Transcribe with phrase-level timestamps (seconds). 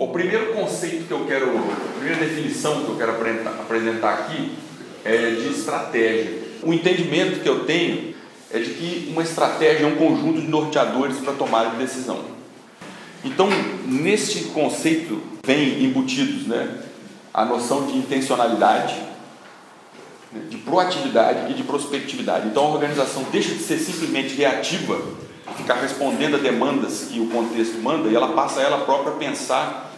[0.00, 4.50] O primeiro conceito que eu quero, a primeira definição que eu quero apresentar aqui
[5.04, 6.38] é de estratégia.
[6.62, 8.14] O entendimento que eu tenho
[8.50, 12.18] é de que uma estratégia é um conjunto de norteadores para tomar de decisão.
[13.22, 13.50] Então,
[13.84, 16.78] neste conceito vem embutidos né,
[17.34, 18.94] a noção de intencionalidade,
[20.32, 22.48] né, de proatividade e de prospectividade.
[22.48, 24.98] Então, a organização deixa de ser simplesmente reativa,
[25.58, 29.89] ficar respondendo a demandas que o contexto manda, e ela passa ela própria a pensar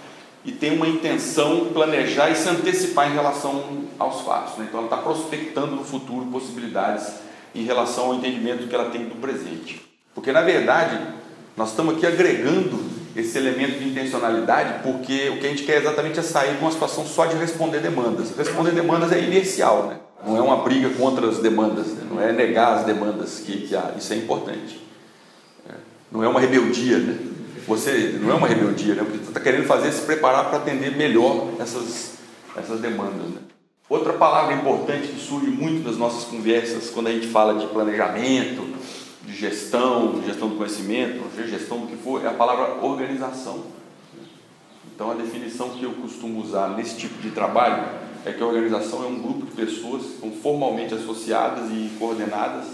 [0.45, 4.59] e tem uma intenção, planejar e se antecipar em relação aos fatos.
[4.59, 4.67] Né?
[4.69, 7.15] Então, ela está prospectando no futuro possibilidades
[7.55, 9.81] em relação ao entendimento que ela tem do presente.
[10.15, 10.99] Porque, na verdade,
[11.57, 12.81] nós estamos aqui agregando
[13.15, 16.73] esse elemento de intencionalidade, porque o que a gente quer exatamente é sair de uma
[16.73, 18.37] situação só de responder demandas.
[18.37, 19.97] Responder demandas é inercial, né?
[20.27, 22.07] não é uma briga contra as demandas, né?
[22.09, 24.81] não é negar as demandas que, que há, isso é importante.
[25.69, 25.75] É.
[26.11, 27.32] Não é uma rebeldia, né?
[27.67, 29.03] Você não é uma rebeldia, né?
[29.03, 32.15] Porque você está querendo fazer se preparar para atender melhor essas,
[32.57, 33.29] essas demandas.
[33.31, 33.41] Né?
[33.89, 38.67] Outra palavra importante que surge muito nas nossas conversas quando a gente fala de planejamento,
[39.25, 43.65] de gestão, de gestão do conhecimento, gestão do que for, é a palavra organização.
[44.95, 47.85] Então a definição que eu costumo usar nesse tipo de trabalho
[48.25, 52.67] é que a organização é um grupo de pessoas que estão formalmente associadas e coordenadas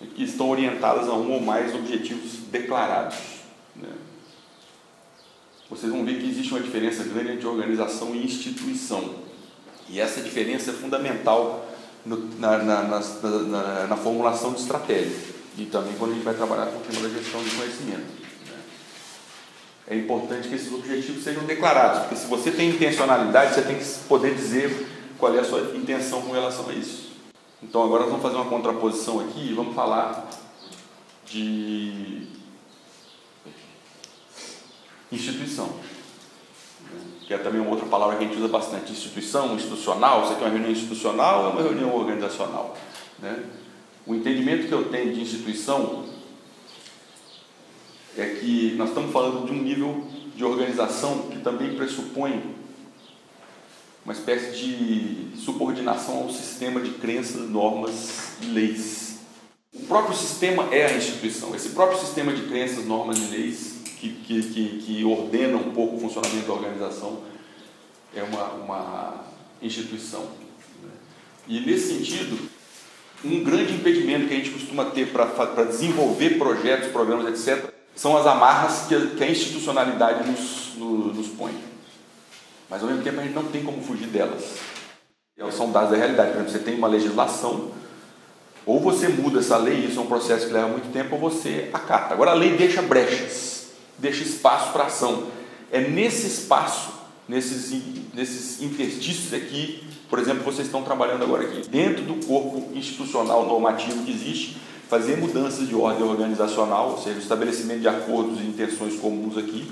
[0.00, 3.16] e que estão orientadas a um ou mais objetivos declarados.
[3.74, 3.88] Né?
[5.68, 9.16] Vocês vão ver que existe uma diferença grande entre organização e instituição.
[9.88, 11.66] E essa diferença é fundamental
[12.04, 15.16] no, na, na, na, na, formulação de estratégia
[15.58, 17.98] e também quando a gente vai trabalhar com o tema da gestão de conhecimento.
[17.98, 18.58] Né?
[19.88, 23.84] É importante que esses objetivos sejam declarados, porque se você tem intencionalidade, você tem que
[24.08, 24.86] poder dizer
[25.18, 27.10] qual é a sua intenção com relação a isso.
[27.62, 30.28] Então agora nós vamos fazer uma contraposição aqui e vamos falar
[31.26, 32.35] de
[35.12, 35.74] instituição
[37.26, 40.44] que é também uma outra palavra que a gente usa bastante, instituição, institucional, isso aqui
[40.44, 42.76] é uma reunião institucional ou é uma reunião organizacional?
[43.18, 43.42] Né?
[44.06, 46.04] O entendimento que eu tenho de instituição
[48.16, 50.04] é que nós estamos falando de um nível
[50.36, 52.54] de organização que também pressupõe
[54.04, 59.18] uma espécie de subordinação ao sistema de crenças, normas e leis.
[59.74, 61.56] O próprio sistema é a instituição.
[61.56, 63.75] Esse próprio sistema de crenças, normas e leis
[64.08, 67.22] que, que, que, que ordena um pouco o funcionamento da organização,
[68.14, 69.14] é uma, uma
[69.60, 70.22] instituição.
[70.82, 70.90] Né?
[71.48, 72.48] E nesse sentido,
[73.24, 78.26] um grande impedimento que a gente costuma ter para desenvolver projetos, programas, etc., são as
[78.26, 81.54] amarras que a, que a institucionalidade nos, nos, põe.
[82.68, 84.56] Mas ao mesmo tempo a gente não tem como fugir delas.
[85.38, 86.32] Elas são dados da realidade.
[86.32, 87.70] Por exemplo, você tem uma legislação,
[88.66, 91.70] ou você muda essa lei, isso é um processo que leva muito tempo, ou você
[91.72, 92.12] acata.
[92.12, 93.55] Agora a lei deixa brechas
[93.98, 95.28] deixa espaço para ação.
[95.70, 96.92] É nesse espaço,
[97.28, 97.72] nesses,
[98.14, 104.04] nesses interstícios aqui, por exemplo, vocês estão trabalhando agora aqui, dentro do corpo institucional normativo
[104.04, 104.56] que existe,
[104.88, 109.68] fazer mudanças de ordem organizacional, ou seja, o estabelecimento de acordos e intenções comuns aqui,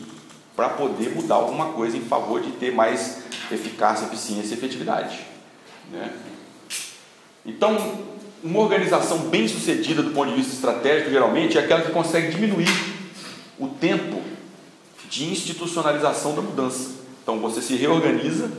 [0.57, 5.21] para poder mudar alguma coisa em favor de ter mais eficácia, eficiência e efetividade.
[5.93, 6.13] Né?
[7.47, 7.77] Então,
[8.43, 12.94] uma organização bem sucedida do ponto de vista estratégico, geralmente, é aquela que consegue diminuir
[13.59, 14.21] o tempo
[15.09, 16.91] de institucionalização da mudança.
[17.23, 18.51] Então você se reorganiza,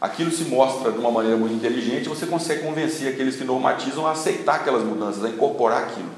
[0.00, 4.12] aquilo se mostra de uma maneira muito inteligente, você consegue convencer aqueles que normatizam a
[4.12, 6.10] aceitar aquelas mudanças, a incorporar aquilo.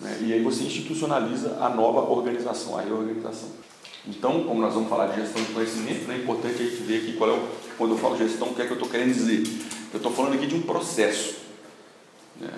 [0.00, 0.18] Né?
[0.22, 3.48] E aí você institucionaliza a nova organização, a reorganização.
[4.06, 7.02] Então, como nós vamos falar de gestão de conhecimento, né, é importante a gente ver
[7.02, 9.12] aqui qual é o, quando eu falo gestão, o que é que eu estou querendo
[9.12, 9.42] dizer.
[9.92, 11.36] Eu estou falando aqui de um processo
[12.40, 12.50] né,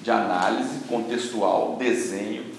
[0.00, 2.55] de análise contextual, desenho,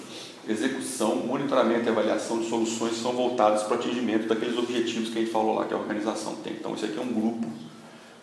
[0.48, 5.20] execução, monitoramento e avaliação de soluções são voltados para o atingimento daqueles objetivos que a
[5.20, 6.54] gente falou lá que a organização tem.
[6.54, 7.46] Então, isso aqui é um grupo,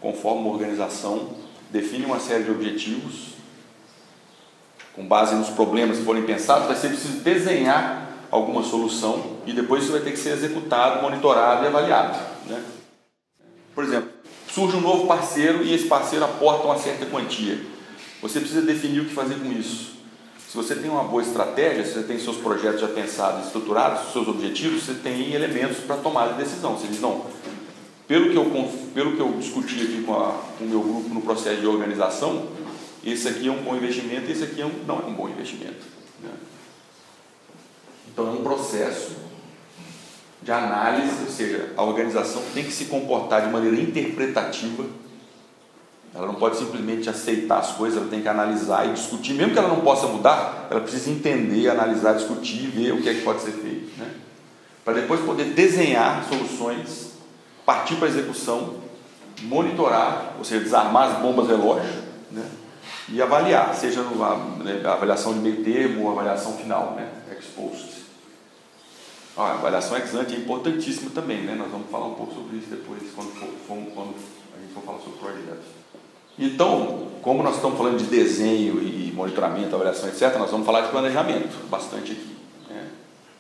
[0.01, 1.29] conforme uma organização,
[1.69, 3.35] define uma série de objetivos,
[4.95, 9.83] com base nos problemas que forem pensados, vai ser preciso desenhar alguma solução e depois
[9.83, 12.17] isso vai ter que ser executado, monitorado e avaliado.
[12.47, 12.63] Né?
[13.75, 14.09] Por exemplo,
[14.47, 17.59] surge um novo parceiro e esse parceiro aporta uma certa quantia.
[18.21, 19.95] Você precisa definir o que fazer com isso.
[20.55, 24.25] Se você tem uma boa estratégia, se você tem seus projetos já pensados, estruturados, seus
[24.25, 26.77] objetivos, você tem elementos para tomar de decisão.
[26.77, 27.25] Você diz, não,
[28.07, 31.19] pelo que eu, pelo que eu discuti aqui com, a, com o meu grupo no
[31.19, 32.47] processo de organização,
[33.03, 35.27] esse aqui é um bom investimento e esse aqui é um, não é um bom
[35.27, 35.85] investimento.
[36.23, 36.31] Né?
[38.13, 39.11] Então é um processo
[40.41, 44.85] de análise, ou seja, a organização tem que se comportar de maneira interpretativa
[46.15, 49.33] ela não pode simplesmente aceitar as coisas, ela tem que analisar e discutir.
[49.33, 53.09] Mesmo que ela não possa mudar, ela precisa entender, analisar, discutir e ver o que
[53.09, 53.99] é que pode ser feito.
[53.99, 54.15] Né?
[54.85, 57.13] para depois poder desenhar soluções,
[57.65, 58.75] partir para a execução,
[59.41, 62.47] monitorar, ou seja, desarmar as bombas relógio, né?
[63.09, 67.11] e avaliar, seja a, né, avaliação de meio termo ou avaliação final, né?
[67.55, 68.03] post.
[69.35, 71.55] a avaliação ex ante é importantíssima também, né?
[71.55, 74.13] nós vamos falar um pouco sobre isso depois, quando, for, quando
[74.55, 75.84] a gente for falar sobre projetos.
[76.37, 80.89] Então, como nós estamos falando de desenho e monitoramento, avaliação, etc., nós vamos falar de
[80.89, 82.35] planejamento bastante aqui.
[82.69, 82.87] Né?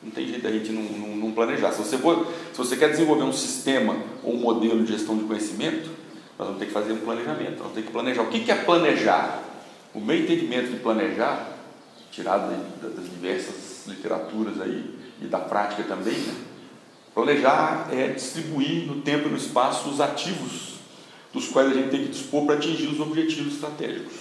[0.01, 1.71] Não tem jeito da gente não, não, não planejar.
[1.71, 5.25] Se você, for, se você quer desenvolver um sistema ou um modelo de gestão de
[5.25, 5.89] conhecimento,
[6.39, 7.51] nós vamos ter que fazer um planejamento.
[7.51, 8.21] Nós vamos ter que planejar.
[8.23, 9.43] O que é planejar?
[9.93, 11.57] O meu entendimento de planejar,
[12.11, 12.49] tirado
[12.81, 16.33] das diversas literaturas aí e da prática também, né?
[17.13, 20.74] planejar é distribuir no tempo e no espaço os ativos
[21.35, 24.13] dos quais a gente tem que dispor para atingir os objetivos estratégicos.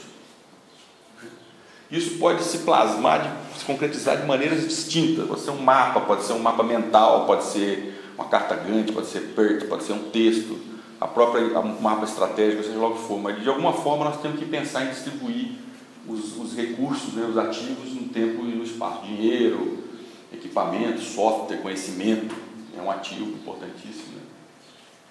[1.89, 5.29] Isso pode se plasmar, se concretizar de maneiras distintas.
[5.29, 9.07] Pode ser um mapa, pode ser um mapa mental, pode ser uma carta grande, pode
[9.07, 10.59] ser PERT, pode ser um texto,
[11.01, 13.21] a própria um mapa estratégico, seja lá o que for.
[13.21, 15.53] Mas de alguma forma nós temos que pensar em distribuir
[16.09, 19.07] os, os recursos, né, os ativos no tempo e no espaço.
[19.07, 19.79] Dinheiro,
[20.33, 22.35] equipamento, software, conhecimento,
[22.77, 24.14] é um ativo importantíssimo.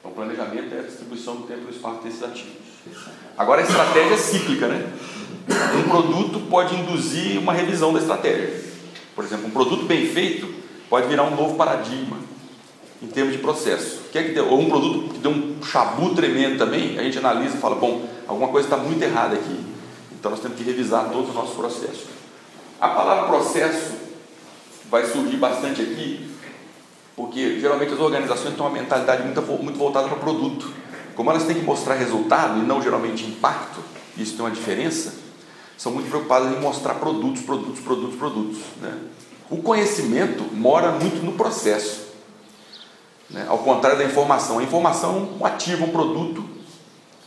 [0.03, 2.51] Então, o planejamento é a distribuição do tempo e do espaço desses ativos.
[3.37, 4.91] Agora, a estratégia é cíclica, né?
[5.77, 8.61] Um produto pode induzir uma revisão da estratégia.
[9.15, 10.53] Por exemplo, um produto bem feito
[10.89, 12.17] pode virar um novo paradigma
[13.01, 14.01] em termos de processo.
[14.49, 18.05] Ou um produto que deu um chabu tremendo também, a gente analisa e fala, bom,
[18.27, 19.57] alguma coisa está muito errada aqui.
[20.11, 22.07] Então nós temos que revisar todos os nossos processos.
[22.77, 23.93] A palavra processo
[24.89, 26.29] vai surgir bastante aqui,
[27.15, 30.71] porque geralmente as organizações têm uma mentalidade muito, muito voltada para produto.
[31.15, 33.81] Como elas têm que mostrar resultado e não geralmente impacto,
[34.17, 35.13] isso tem uma diferença,
[35.77, 38.57] são muito preocupadas em mostrar produtos, produtos, produtos, produtos.
[38.81, 38.97] Né?
[39.49, 42.03] O conhecimento mora muito no processo.
[43.29, 43.45] Né?
[43.47, 44.59] Ao contrário da informação.
[44.59, 46.43] A informação é um produto,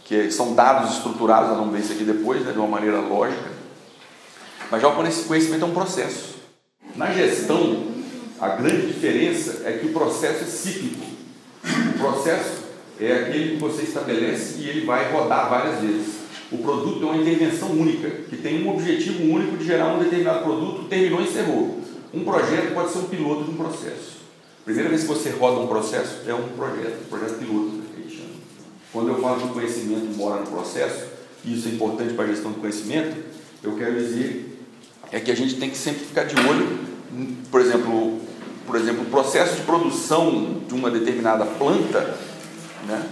[0.05, 2.53] que são dados estruturados, nós vamos ver isso aqui depois, né?
[2.53, 3.51] de uma maneira lógica.
[4.71, 6.37] Mas já o conhecimento é um processo.
[6.97, 7.96] Na gestão,
[8.41, 11.05] a grande diferença é que o processo é cíclico.
[11.95, 12.65] O processo
[13.01, 16.17] é aquele que você estabelece e ele vai rodar várias vezes.
[16.53, 20.45] O produto é uma intervenção única, que tem um objetivo único de gerar um determinado
[20.45, 21.81] produto, terminou e encerrou.
[22.15, 24.17] Um projeto pode ser um piloto de um processo.
[24.65, 27.87] Primeira vez que você roda um processo, é um projeto, um projeto piloto.
[28.93, 31.05] Quando eu falo que o conhecimento mora no processo,
[31.45, 33.17] e isso é importante para a gestão do conhecimento,
[33.63, 34.59] eu quero dizer
[35.13, 36.79] é que a gente tem que sempre ficar de olho,
[37.51, 38.21] por exemplo,
[38.67, 42.17] por exemplo, o processo de produção de uma determinada planta,
[42.87, 43.03] né,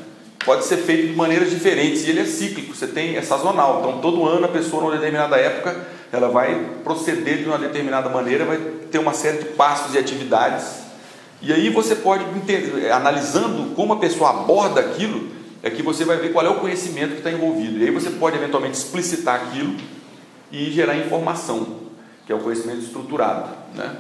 [0.45, 3.79] pode ser feito de maneiras diferentes e ele é cíclico, você tem é sazonal.
[3.81, 8.45] Então, todo ano a pessoa, numa determinada época, ela vai proceder de uma determinada maneira,
[8.45, 8.59] vai
[8.91, 10.85] ter uma série de passos e atividades.
[11.41, 12.25] E aí você pode,
[12.93, 15.29] analisando como a pessoa aborda aquilo,
[15.63, 17.79] é que você vai ver qual é o conhecimento que está envolvido.
[17.79, 19.75] E aí você pode eventualmente explicitar aquilo
[20.53, 21.81] e gerar informação,
[22.27, 23.49] que é o conhecimento estruturado.
[23.75, 23.91] Né?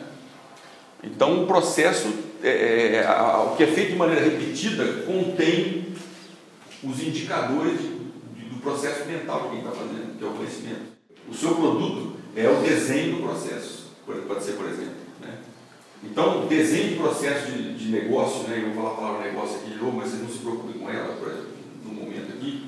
[1.05, 2.09] Então, o processo,
[2.43, 5.87] é, é, é o que é feito de maneira repetida, contém
[6.83, 10.95] os indicadores de, do processo mental de quem está fazendo, que é o conhecimento.
[11.29, 14.95] O seu produto é o desenho do processo, pode ser, por exemplo.
[15.21, 15.39] Né?
[16.03, 18.61] Então, desenho de processo de, de negócio, né?
[18.63, 20.91] eu vou falar a palavra negócio aqui de novo, mas vocês não se preocupem com
[20.91, 21.17] ela
[21.85, 22.67] no momento aqui,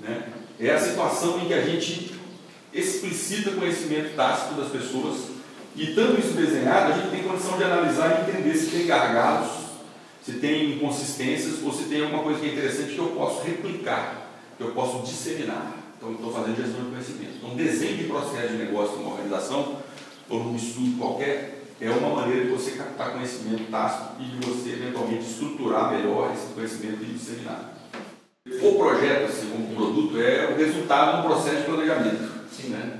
[0.00, 0.28] né?
[0.60, 2.12] é a situação em que a gente
[2.72, 5.37] explicita conhecimento tácito das pessoas
[5.78, 9.48] e tanto isso desenhado, a gente tem condição de analisar e entender se tem gargalos,
[10.24, 14.28] se tem inconsistências ou se tem alguma coisa que é interessante que eu posso replicar,
[14.56, 15.76] que eu posso disseminar.
[15.96, 17.36] Então, estou fazendo gestão de conhecimento.
[17.36, 19.76] Então, desenho de processo de negócio numa organização
[20.28, 24.70] ou num estudo qualquer é uma maneira de você captar conhecimento tácito e de você,
[24.70, 27.74] eventualmente, estruturar melhor esse conhecimento e disseminar.
[28.62, 32.48] O projeto, assim, como produto, é o resultado de um processo de planejamento.
[32.50, 32.70] Sim.
[32.70, 32.98] Né?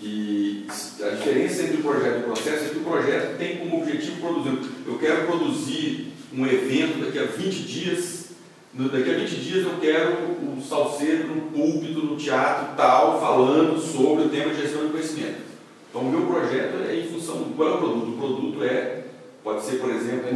[0.00, 0.66] E
[1.02, 4.20] a diferença entre o projeto e o processo é que o projeto tem como objetivo
[4.20, 4.70] produzir.
[4.86, 8.26] Eu quero produzir um evento daqui a 20 dias.
[8.74, 14.24] Daqui a 20 dias eu quero o salseiro no púlpito, no teatro tal, falando sobre
[14.24, 15.46] o tema de gestão de conhecimento.
[15.88, 18.08] Então o meu projeto é em função do qual é o produto.
[18.08, 19.04] O produto é,
[19.42, 20.28] pode ser, por exemplo,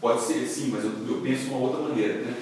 [0.00, 2.14] pode ser sim, mas eu, eu penso de uma outra maneira.
[2.14, 2.34] Né?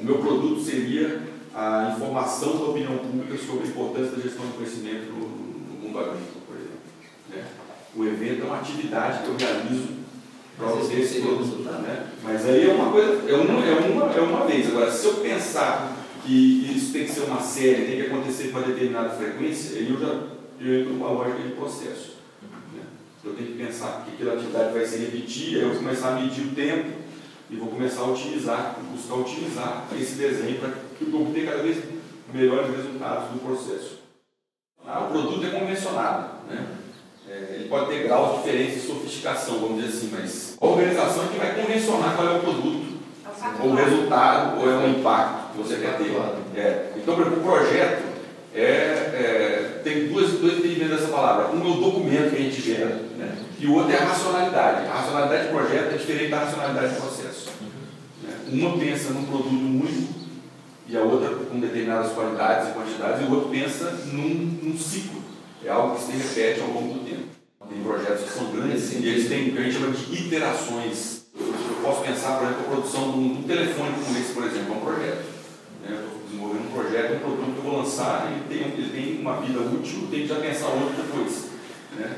[0.00, 1.22] O meu produto seria
[1.54, 5.98] a informação da opinião pública sobre a importância da gestão do conhecimento no, no mundo
[5.98, 6.78] agrícola, por exemplo.
[7.30, 7.44] Né?
[7.94, 9.88] O evento é uma atividade que eu realizo
[10.56, 11.62] para você esse produto.
[11.62, 12.06] Né?
[12.22, 14.68] Mas aí é uma coisa, é uma, é, uma, é uma vez.
[14.68, 18.58] Agora, se eu pensar que isso tem que ser uma série, tem que acontecer com
[18.58, 22.16] uma determinada frequência, aí eu já eu entro numa lógica de processo.
[22.74, 22.82] Né?
[23.24, 26.20] Eu tenho que pensar que aquela atividade vai se repetir, aí eu vou começar a
[26.20, 26.98] medir o tempo
[27.50, 30.72] e vou começar a otimizar, buscar otimizar esse desenho para
[31.04, 31.78] que obtenha cada vez
[32.32, 33.98] melhores resultados do processo.
[34.86, 36.66] Ah, o produto é convencionado, né?
[37.28, 41.28] É, ele pode ter graus diferentes de sofisticação, vamos dizer assim, mas a organização é
[41.28, 45.52] que vai convencionar qual é o produto, é ou o resultado, ou é o impacto
[45.52, 46.10] que você quer ter.
[46.56, 46.92] É.
[46.96, 48.02] Então, por exemplo, o projeto
[48.54, 51.54] é, é, tem duas, dois entendimentos dessa palavra.
[51.54, 53.36] Um é o documento que a gente gera, né?
[53.58, 54.86] e o outro é a racionalidade.
[54.86, 57.50] A racionalidade de projeto é diferente da racionalidade de processo.
[58.22, 58.34] Né?
[58.52, 60.17] Uma pensa num produto único
[60.88, 65.20] e a outra com determinadas qualidades e quantidades, e o outro pensa num, num ciclo.
[65.62, 67.28] É algo que se repete ao longo do tempo.
[67.68, 71.26] Tem projetos que são grandes e eles têm o que a gente chama de iterações.
[71.38, 71.52] Eu,
[71.82, 74.80] posso pensar, por exemplo, a produção de um, telefone como esse, por exemplo, é um
[74.80, 75.24] projeto.
[75.82, 75.90] Né?
[75.90, 79.20] Eu estou desenvolvendo um projeto, um produto que eu vou lançar, ele tem, ele tem
[79.20, 81.48] uma vida útil, tem que já pensar outro depois.
[81.98, 82.16] Né?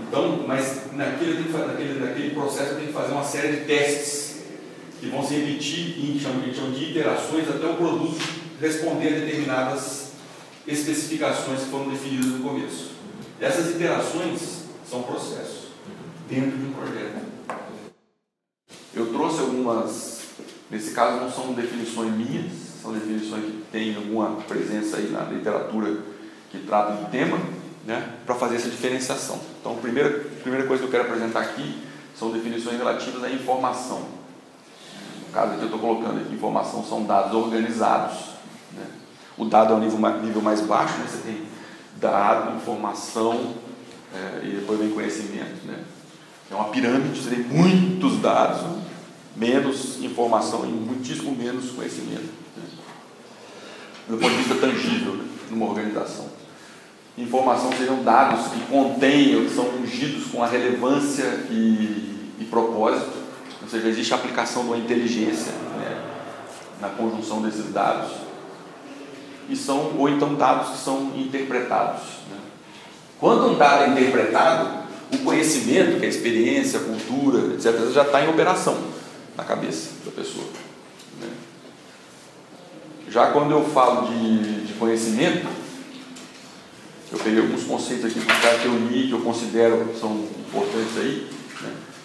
[0.00, 4.27] Então, mas naquele, naquele, naquele processo eu tenho que fazer uma série de testes
[5.00, 8.18] que vão se repetir em chama, de iterações até o produto
[8.60, 10.12] responder a determinadas
[10.66, 12.90] especificações que foram definidas no começo.
[13.40, 15.68] Essas iterações são processos
[16.28, 17.28] dentro de um projeto.
[18.94, 20.22] Eu trouxe algumas,
[20.70, 22.52] nesse caso não são definições minhas,
[22.82, 25.98] são definições que têm alguma presença aí na literatura
[26.50, 27.38] que trata do tema,
[27.86, 29.40] né, para fazer essa diferenciação.
[29.60, 30.10] Então, a primeira,
[30.42, 31.78] primeira coisa que eu quero apresentar aqui
[32.18, 34.17] são definições relativas à informação.
[35.32, 38.18] Caso aqui eu estou colocando aqui, informação são dados organizados.
[38.72, 38.84] Né?
[39.36, 41.06] O dado é o nível, nível mais baixo, né?
[41.08, 41.42] você tem
[42.00, 43.54] dado, informação
[44.14, 45.66] é, e depois vem conhecimento.
[45.66, 45.84] Né?
[46.50, 48.62] É uma pirâmide, você tem muitos dados,
[49.36, 52.30] menos informação e muitíssimo menos conhecimento.
[52.56, 52.64] Né?
[54.08, 55.24] Do ponto de vista tangível, né?
[55.50, 56.26] numa organização.
[57.18, 63.27] Informação seriam dados que contêm que são ungidos com a relevância e, e propósito,
[63.68, 66.02] ou seja, existe a aplicação de uma inteligência né?
[66.80, 68.12] na conjunção desses dados
[69.46, 72.00] e são ou então dados que são interpretados.
[72.30, 72.38] Né?
[73.20, 78.04] Quando um dado é interpretado, o conhecimento, que é a experiência, a cultura, etc., já
[78.04, 78.78] está em operação
[79.36, 80.46] na cabeça da pessoa.
[81.20, 81.28] Né?
[83.10, 85.46] Já quando eu falo de, de conhecimento,
[87.12, 91.37] eu peguei alguns conceitos aqui que eu li, que eu considero que são importantes aí.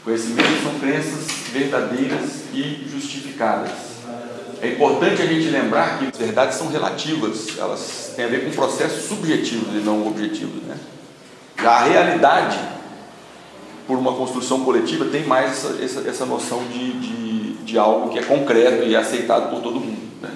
[0.04, 3.72] Conhecimentos são crenças verdadeiras e justificadas.
[4.62, 8.52] É importante a gente lembrar que as verdades são relativas, elas têm a ver com
[8.52, 10.62] processos subjetivos e não objetivos.
[10.64, 10.78] Né?
[11.62, 12.60] Já a realidade,
[13.88, 18.20] por uma construção coletiva, tem mais essa, essa, essa noção de, de, de, algo que
[18.20, 20.02] é concreto e é aceitado por todo mundo.
[20.22, 20.32] Né?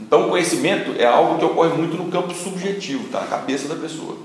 [0.00, 3.74] Então, o conhecimento é algo que ocorre muito no campo subjetivo, está na cabeça da
[3.74, 4.16] pessoa.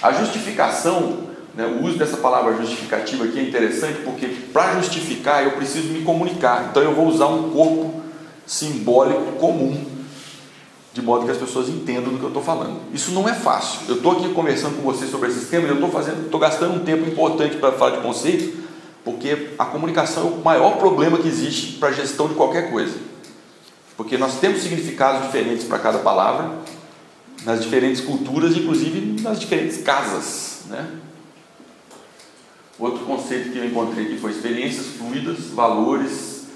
[0.00, 1.27] A justificação
[1.58, 1.66] né?
[1.66, 6.68] O uso dessa palavra justificativa aqui é interessante porque para justificar eu preciso me comunicar.
[6.70, 8.00] Então eu vou usar um corpo
[8.46, 9.84] simbólico comum,
[10.94, 12.78] de modo que as pessoas entendam do que eu estou falando.
[12.94, 13.80] Isso não é fácil.
[13.88, 16.84] Eu estou aqui conversando com vocês sobre esses temas, eu estou fazendo, estou gastando um
[16.84, 18.56] tempo importante para falar de conceito,
[19.04, 22.94] porque a comunicação é o maior problema que existe para a gestão de qualquer coisa.
[23.96, 26.52] Porque nós temos significados diferentes para cada palavra,
[27.44, 30.86] nas diferentes culturas, inclusive nas diferentes casas, né?
[32.78, 36.46] Outro conceito que eu encontrei aqui foi experiências fluidas, valores,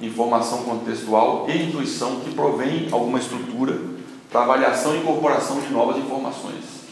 [0.00, 3.80] informação contextual e intuição que provém alguma estrutura
[4.30, 6.82] para avaliação e incorporação de novas informações.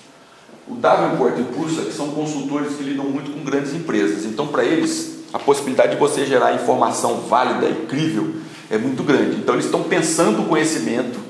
[0.68, 4.64] O Davenport e o Prusa são consultores que lidam muito com grandes empresas, então para
[4.64, 8.34] eles a possibilidade de você gerar informação válida e crível
[8.68, 9.36] é muito grande.
[9.36, 11.20] Então eles estão pensando o conhecimento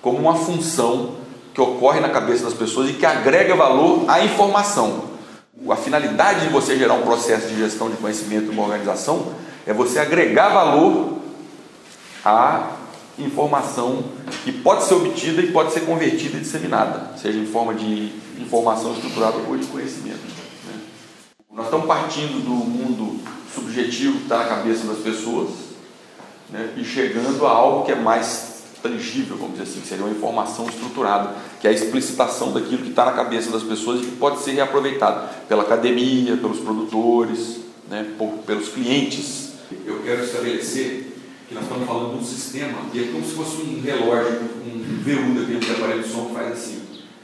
[0.00, 1.16] como uma função
[1.52, 5.13] que ocorre na cabeça das pessoas e que agrega valor à informação
[5.70, 9.34] a finalidade de você gerar um processo de gestão de conhecimento numa organização
[9.66, 11.18] é você agregar valor
[12.24, 12.70] à
[13.18, 14.04] informação
[14.42, 18.92] que pode ser obtida e pode ser convertida e disseminada, seja em forma de informação
[18.92, 20.20] estruturada ou de conhecimento.
[20.66, 20.80] Né?
[21.52, 23.20] Nós estamos partindo do mundo
[23.54, 25.50] subjetivo que está na cabeça das pessoas
[26.50, 28.53] né, e chegando a algo que é mais
[28.84, 32.90] tangível, vamos dizer assim, que seria uma informação estruturada, que é a explicitação daquilo que
[32.90, 38.12] está na cabeça das pessoas e que pode ser reaproveitado pela academia, pelos produtores, né,
[38.18, 39.54] por, pelos clientes.
[39.86, 41.16] Eu quero estabelecer
[41.48, 45.00] que nós estamos falando de um sistema que é como se fosse um relógio, um
[45.02, 46.82] VU daquele aparelho de som que faz assim.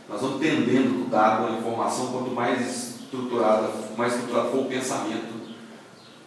[0.08, 5.40] Nós vamos tendendo o dado, a informação, quanto mais estruturada, mais estruturado for o pensamento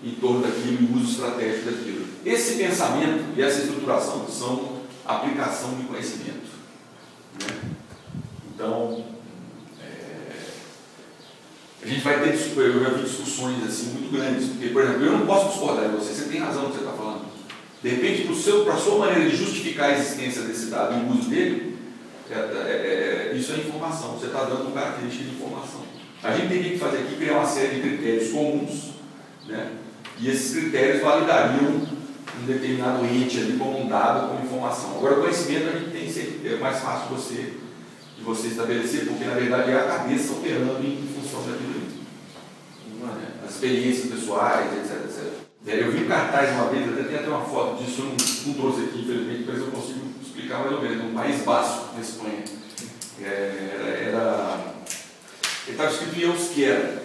[0.03, 2.05] em torno daquilo e o uso estratégico daquilo.
[2.23, 4.72] Esse pensamento e essa estruturação são
[5.05, 6.51] aplicação de conhecimento.
[7.41, 7.71] Né?
[8.53, 9.05] Então,
[9.81, 10.31] é,
[11.83, 15.17] a gente vai ter, eu já vi discussões assim muito grandes, porque, por exemplo, eu
[15.17, 17.25] não posso discordar de você, você tem razão no que você está falando.
[17.81, 18.27] De repente,
[18.63, 21.77] para a sua maneira de justificar a existência desse dado e o uso dele,
[22.31, 25.81] é, é, é, isso é informação, você está dando característica de informação.
[26.23, 28.93] A gente teria que fazer aqui criar uma série de critérios comuns,
[29.45, 29.73] né?
[30.17, 31.81] e esses critérios validariam
[32.41, 34.97] um determinado ente ali como um dado, como informação.
[34.97, 37.53] Agora, conhecimento a gente tem, é mais fácil de você,
[38.17, 42.03] de você estabelecer, porque na verdade é a cabeça operando em função daquilo ali.
[43.45, 45.43] As experiências pessoais, etc, etc.
[45.65, 48.15] Eu vi um cartaz uma vez, até tem até uma foto disso, eu não,
[48.47, 52.01] não trouxe aqui, infelizmente, mas eu consigo explicar mais ou menos, no País Basco, na
[52.01, 52.43] Espanha.
[53.21, 54.73] É, era, era
[55.65, 57.03] ele estava escrito euskera.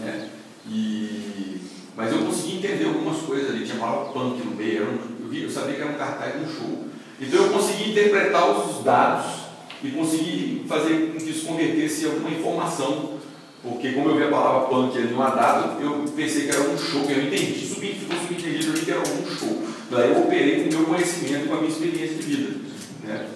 [0.00, 0.30] Né?
[0.68, 1.60] E,
[1.96, 4.82] mas eu consegui entender algumas coisas ali, tinha palavra punk no meio,
[5.20, 6.84] eu, vi, eu sabia que era um cartaz de um show.
[7.20, 9.46] Então eu consegui interpretar os dados
[9.82, 13.16] e consegui fazer com que isso convertesse em alguma informação.
[13.62, 16.78] Porque como eu vi a palavra punk ali numa data, eu pensei que era um
[16.78, 19.62] show, eu entendi, subi, ficou subentendido ali que era um show.
[19.90, 22.60] Daí eu operei com o meu conhecimento, com a minha experiência de vida.
[23.02, 23.26] Né?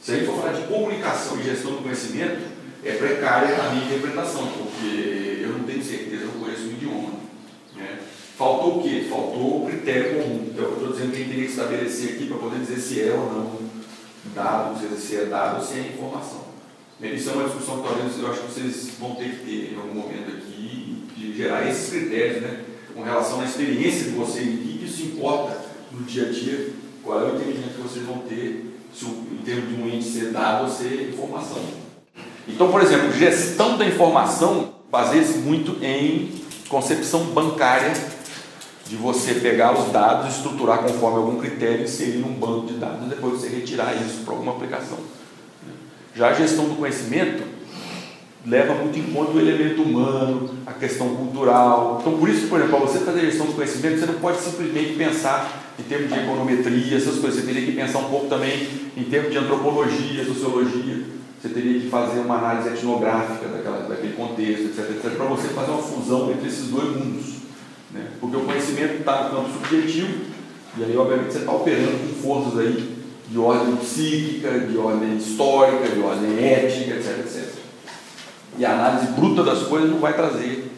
[0.00, 2.40] Se a gente for falar de comunicação e gestão do conhecimento,
[2.84, 7.10] é precária a minha interpretação, porque eu não tenho certeza, eu conheço o idioma.
[7.76, 7.98] Né?
[8.38, 9.04] Faltou o quê?
[9.10, 10.46] Faltou o critério comum.
[10.46, 13.32] Então, eu estou dizendo que teria que estabelecer aqui para poder dizer se é ou
[13.32, 13.58] não
[14.32, 16.42] dado, se é dado ou se é informação.
[17.02, 19.76] Isso é uma discussão que talvez eu acho que vocês vão ter que ter em
[19.76, 22.64] algum momento aqui, de gerar esses critérios, né?
[22.94, 26.70] com relação à experiência de vocês, e que isso importa no dia a dia,
[27.02, 30.30] qual é o entendimento que vocês vão ter, se, em termos de um ente ser
[30.30, 31.58] dado ou ser informação.
[32.46, 36.30] Então, por exemplo, gestão da informação baseia-se muito em
[36.68, 37.92] concepção bancária
[38.88, 43.10] de você pegar os dados, estruturar conforme algum critério inserir num banco de dados e
[43.10, 44.98] depois você retirar isso para alguma aplicação.
[46.14, 47.42] Já a gestão do conhecimento
[48.46, 51.98] leva muito em conta o elemento humano, a questão cultural.
[52.00, 54.94] Então, por isso, por exemplo, para você fazer gestão do conhecimento, você não pode simplesmente
[54.94, 57.40] pensar em termos de econometria, essas coisas.
[57.40, 61.88] Você teria que pensar um pouco também em termos de antropologia, sociologia você teria que
[61.88, 66.48] fazer uma análise etnográfica daquela, daquele contexto, etc, etc, para você fazer uma fusão entre
[66.48, 67.26] esses dois mundos.
[68.20, 70.26] Porque o conhecimento está no campo subjetivo,
[70.76, 75.88] e aí, obviamente, você está operando com forças aí de ordem psíquica, de ordem histórica,
[75.88, 77.48] de ordem ética, etc, etc.
[78.56, 80.70] E a análise bruta das coisas não vai trazer,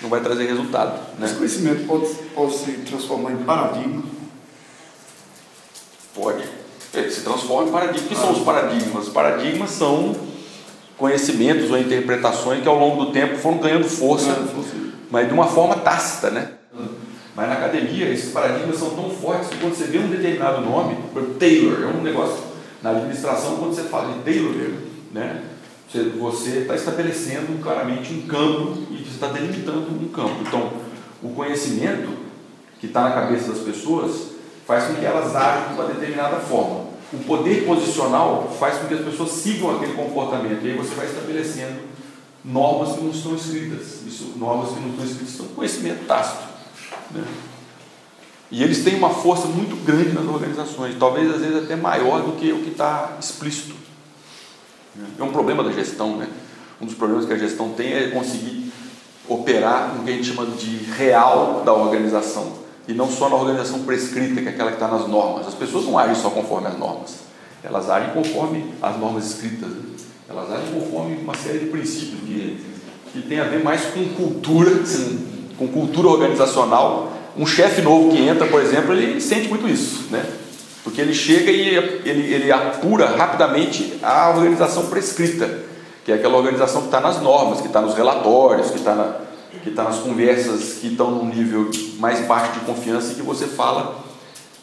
[0.00, 1.00] não vai trazer resultado.
[1.18, 1.26] Né?
[1.26, 4.02] Esse conhecimento pode, pode se transformar em paradigma?
[6.14, 6.62] Pode
[6.94, 8.06] ele se transforma em paradigma.
[8.06, 9.06] O que são os paradigmas?
[9.06, 10.14] Os paradigmas são
[10.98, 14.36] conhecimentos ou interpretações que ao longo do tempo foram ganhando força,
[15.10, 16.52] mas de uma forma tácita, né?
[17.34, 20.96] Mas na academia esses paradigmas são tão fortes que quando você vê um determinado nome,
[21.38, 22.44] Taylor, é um negócio
[22.82, 24.52] na administração quando você fala de Taylor,
[25.12, 25.44] né?
[26.18, 30.36] Você está estabelecendo claramente um campo e você está delimitando um campo.
[30.40, 30.72] Então,
[31.22, 32.10] o conhecimento
[32.80, 34.32] que está na cabeça das pessoas
[34.66, 36.92] faz com que elas ajam de uma determinada forma.
[37.12, 40.64] O poder posicional faz com que as pessoas sigam aquele comportamento.
[40.64, 41.80] E aí você vai estabelecendo
[42.42, 44.00] normas que não estão escritas.
[44.06, 46.51] Isso, normas que não estão escritas são conhecimento tácito.
[47.14, 47.24] Né?
[48.50, 52.32] E eles têm uma força muito grande nas organizações, talvez às vezes até maior do
[52.32, 53.74] que o que está explícito.
[55.18, 56.28] É um problema da gestão, né?
[56.78, 58.70] Um dos problemas que a gestão tem é conseguir
[59.26, 62.52] operar no que a gente chama de real da organização
[62.86, 65.46] e não só na organização prescrita, que é aquela que está nas normas.
[65.46, 67.20] As pessoas não agem só conforme as normas,
[67.62, 69.82] elas agem conforme as normas escritas, né?
[70.28, 72.60] elas agem conforme uma série de princípios que,
[73.12, 74.82] que tem a ver mais com cultura,
[75.66, 77.12] com cultura organizacional.
[77.36, 80.24] Um chefe novo que entra, por exemplo, ele sente muito isso, né?
[80.84, 85.60] porque ele chega e ele, ele apura rapidamente a organização prescrita,
[86.04, 89.32] que é aquela organização que está nas normas, que está nos relatórios, que está na
[89.62, 93.46] que está nas conversas que estão num nível mais baixo de confiança e que você
[93.46, 94.02] fala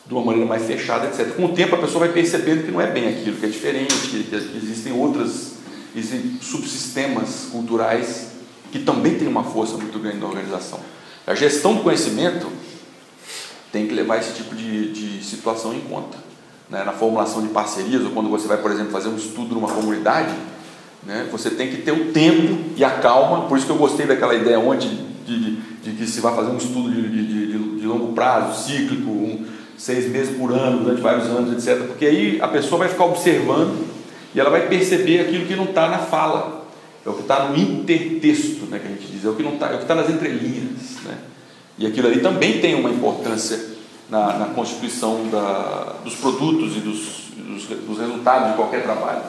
[0.05, 1.35] de uma maneira mais fechada, etc.
[1.35, 3.93] Com o tempo a pessoa vai percebendo que não é bem aquilo, que é diferente,
[3.93, 5.53] que, que existem outras,
[5.95, 8.28] existem subsistemas culturais
[8.71, 10.79] que também têm uma força muito grande na organização.
[11.25, 12.47] A gestão do conhecimento
[13.71, 16.17] tem que levar esse tipo de, de situação em conta.
[16.69, 16.83] Né?
[16.83, 20.33] Na formulação de parcerias, ou quando você vai, por exemplo, fazer um estudo numa comunidade,
[21.03, 21.27] né?
[21.31, 24.35] Você tem que ter o tempo e a calma, por isso que eu gostei daquela
[24.35, 29.09] ideia ontem de, de, de que se vai fazer um estudo de longo prazo, cíclico,
[29.09, 29.45] um,
[29.77, 31.85] seis meses por ano, durante vários anos, etc.
[31.87, 33.87] Porque aí a pessoa vai ficar observando
[34.35, 36.58] e ela vai perceber aquilo que não está na fala,
[37.09, 39.57] é o que está no intertexto, né, que a gente diz, é o que não
[39.57, 41.01] tá, é o que está nas entrelinhas.
[41.03, 41.17] Né?
[41.79, 43.59] E aquilo ali também tem uma importância
[44.09, 49.23] na, na constituição da, dos produtos e dos, dos, dos resultados de qualquer trabalho.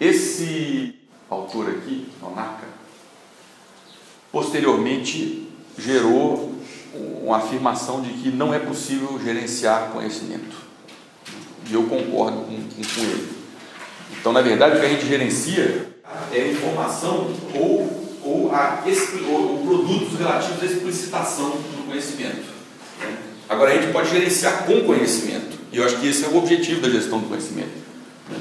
[0.00, 0.94] Esse
[1.28, 2.66] autor aqui, Onaka,
[4.30, 6.54] posteriormente gerou
[6.94, 10.56] uma afirmação de que não é possível gerenciar conhecimento.
[11.68, 13.28] E eu concordo com, com ele.
[14.20, 15.95] Então, na verdade, o que a gente gerencia
[16.32, 18.84] é informação ou, ou, a,
[19.30, 22.44] ou produtos relativos à explicitação do conhecimento.
[23.00, 23.16] Né?
[23.48, 25.56] Agora, a gente pode gerenciar com conhecimento.
[25.72, 27.70] E eu acho que esse é o objetivo da gestão do conhecimento.
[28.30, 28.38] Né?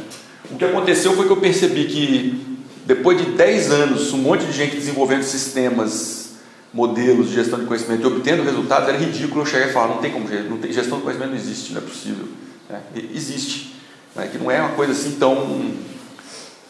[0.52, 4.52] O que aconteceu foi que eu percebi que, depois de 10 anos, um monte de
[4.52, 6.34] gente desenvolvendo sistemas,
[6.74, 9.98] modelos de gestão de conhecimento e obtendo resultados, era ridículo eu chegar e falar: não
[9.98, 12.28] tem como, não tem, gestão de conhecimento não existe, não é possível.
[12.70, 12.80] É,
[13.14, 13.76] existe,
[14.16, 14.28] né?
[14.32, 15.72] que não é uma coisa assim tão,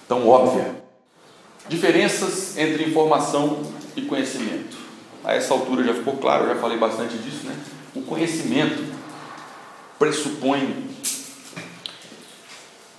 [0.07, 0.84] tão óbvia.
[1.67, 3.63] Diferenças entre informação
[3.95, 4.77] e conhecimento.
[5.23, 7.55] A essa altura já ficou claro, eu já falei bastante disso, né?
[7.95, 8.83] O conhecimento
[9.97, 10.89] pressupõe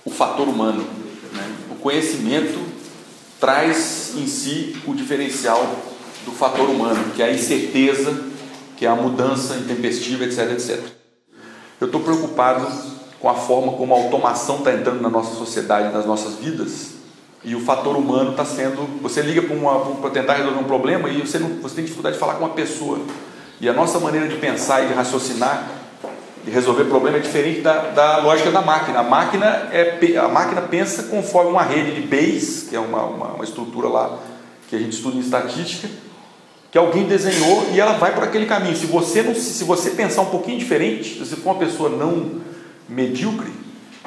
[0.03, 0.85] o fator humano.
[1.33, 1.55] Né?
[1.71, 2.59] O conhecimento
[3.39, 5.63] traz em si o diferencial
[6.25, 8.21] do fator humano, que é a incerteza,
[8.75, 10.83] que é a mudança intempestiva, etc, etc.
[11.79, 12.67] Eu estou preocupado
[13.19, 16.96] com a forma como a automação está entrando na nossa sociedade, nas nossas vidas,
[17.43, 18.87] e o fator humano está sendo.
[19.01, 19.41] Você liga
[20.01, 22.53] para tentar resolver um problema e você, não, você tem dificuldade de falar com uma
[22.53, 22.99] pessoa.
[23.59, 25.67] E a nossa maneira de pensar e de raciocinar
[26.45, 28.99] e resolver problema é diferente da, da lógica da máquina.
[28.99, 33.27] A máquina, é, a máquina pensa conforme uma rede de Bayes, que é uma, uma,
[33.33, 34.17] uma estrutura lá
[34.69, 35.87] que a gente estuda em estatística,
[36.71, 38.75] que alguém desenhou e ela vai por aquele caminho.
[38.75, 42.41] Se você não, se você pensar um pouquinho diferente, se for uma pessoa não
[42.87, 43.51] medíocre,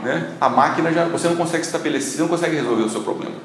[0.03, 3.37] né, a máquina já você não consegue estabelecer, você não consegue resolver o seu problema.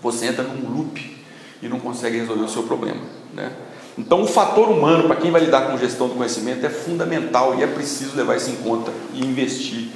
[0.00, 1.16] Você entra num loop
[1.60, 3.00] e não consegue resolver o seu problema,
[3.32, 3.52] né?
[3.96, 7.62] Então, o fator humano, para quem vai lidar com gestão do conhecimento, é fundamental e
[7.62, 9.88] é preciso levar isso em conta e investir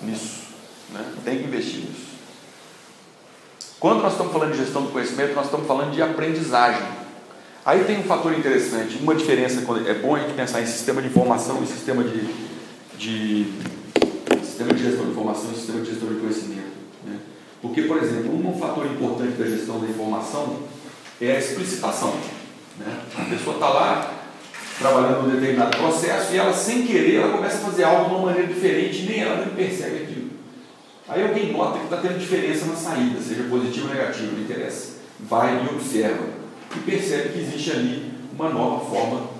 [0.00, 0.44] nisso.
[0.90, 1.04] Né?
[1.24, 2.14] Tem que investir nisso.
[3.78, 6.82] Quando nós estamos falando de gestão do conhecimento, nós estamos falando de aprendizagem.
[7.66, 11.08] Aí tem um fator interessante, uma diferença, é bom a gente pensar em sistema de
[11.08, 12.26] informação e sistema de,
[12.96, 13.52] de
[14.54, 16.76] sistema de gestão de informação e sistema de gestão de conhecimento.
[17.04, 17.18] Né?
[17.60, 20.60] Porque, por exemplo, um fator importante da gestão da informação
[21.20, 22.14] é a explicitação.
[22.78, 23.00] Né?
[23.18, 24.14] A pessoa está lá
[24.78, 28.26] trabalhando um determinado processo e ela, sem querer, ela começa a fazer algo de uma
[28.26, 30.30] maneira diferente nem ela nem percebe aquilo.
[31.08, 34.94] Aí alguém nota que está tendo diferença na saída, seja positivo ou negativo, não interessa.
[35.20, 36.24] Vai e observa
[36.76, 39.33] e percebe que existe ali uma nova forma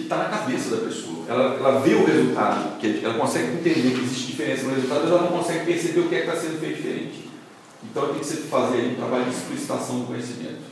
[0.00, 1.24] que está na cabeça da pessoa.
[1.28, 5.10] Ela, ela vê o resultado, que ela consegue entender que existe diferença no resultado, mas
[5.10, 7.30] ela não consegue perceber o que é está sendo feito diferente.
[7.82, 10.70] Então tem que fazer um trabalho de explicitação do conhecimento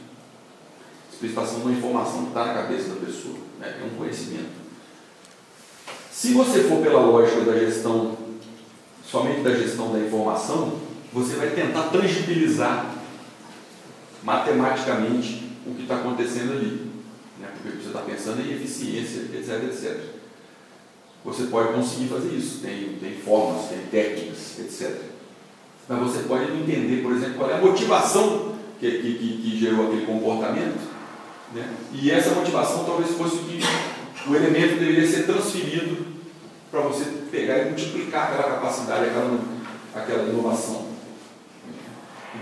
[1.18, 3.76] explicitação de uma informação que está na cabeça da pessoa, né?
[3.82, 4.68] é um conhecimento.
[6.12, 8.16] Se você for pela lógica da gestão,
[9.04, 10.78] somente da gestão da informação,
[11.12, 12.94] você vai tentar tangibilizar
[14.22, 16.87] matematicamente o que está acontecendo ali,
[17.40, 17.48] né?
[17.62, 20.00] porque você está pensando em eficiência, etc, etc.
[21.24, 24.96] Você pode conseguir fazer isso, tem, tem formas, tem técnicas, etc.
[25.88, 30.06] Mas você pode entender, por exemplo, qual é a motivação que, que, que gerou aquele
[30.06, 30.98] comportamento
[31.52, 31.74] né?
[31.92, 33.60] E essa motivação talvez fosse o que
[34.28, 36.06] o elemento deveria ser transferido
[36.70, 39.40] para você pegar e multiplicar aquela capacidade, aquela,
[39.94, 40.88] aquela inovação.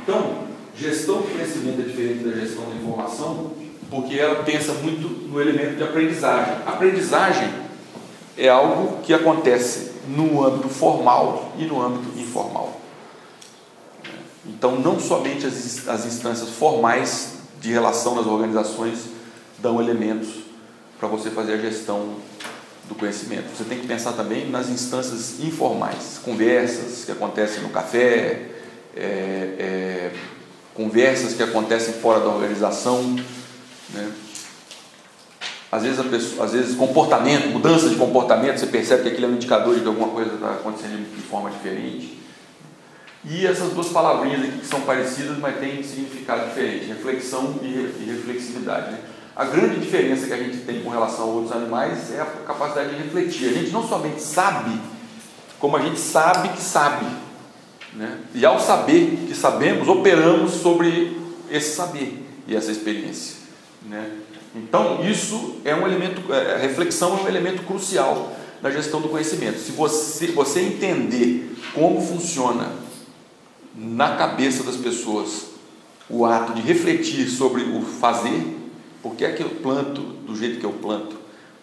[0.02, 3.52] Então, gestão do conhecimento é diferente da gestão da informação,
[3.90, 6.54] porque ela pensa muito no elemento de aprendizagem.
[6.66, 7.48] Aprendizagem
[8.36, 12.80] é algo que acontece no âmbito formal e no âmbito informal.
[14.44, 19.06] Então, não somente as, as instâncias formais de relação nas organizações
[19.58, 20.28] dão elementos
[20.98, 22.14] para você fazer a gestão
[22.88, 23.56] do conhecimento.
[23.56, 28.50] Você tem que pensar também nas instâncias informais, conversas que acontecem no café,
[28.96, 29.02] é,
[29.58, 30.12] é,
[30.74, 33.16] conversas que acontecem fora da organização,
[33.94, 34.12] né?
[35.70, 39.34] às vezes, pessoa, às vezes comportamento, mudança de comportamento, você percebe que aquilo é um
[39.34, 42.20] indicador de que alguma coisa está acontecendo de forma diferente.
[43.28, 48.92] E essas duas palavrinhas aqui que são parecidas, mas têm significado diferente: reflexão e reflexividade.
[48.92, 49.00] Né?
[49.34, 52.94] A grande diferença que a gente tem com relação a outros animais é a capacidade
[52.94, 53.48] de refletir.
[53.48, 54.80] A gente não somente sabe,
[55.58, 57.04] como a gente sabe que sabe.
[57.92, 58.18] Né?
[58.34, 61.20] E ao saber que sabemos, operamos sobre
[61.50, 63.35] esse saber e essa experiência.
[63.88, 64.10] Né?
[64.54, 69.08] Então, isso é um elemento, é, a reflexão é um elemento crucial na gestão do
[69.08, 69.58] conhecimento.
[69.58, 72.72] Se você, você entender como funciona
[73.74, 75.48] na cabeça das pessoas
[76.08, 78.56] o ato de refletir sobre o fazer,
[79.02, 81.16] por que é que eu planto do jeito que eu planto,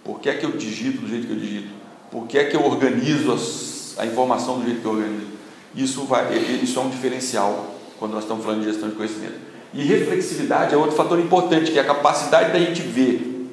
[0.04, 1.70] por que é que eu digito do jeito que eu digito,
[2.12, 5.34] por que é que eu organizo as, a informação do jeito que eu organizo.
[5.76, 9.53] Isso, vai, isso é um diferencial quando nós estamos falando de gestão de conhecimento.
[9.74, 13.50] E reflexividade é outro fator importante, que é a capacidade da gente ver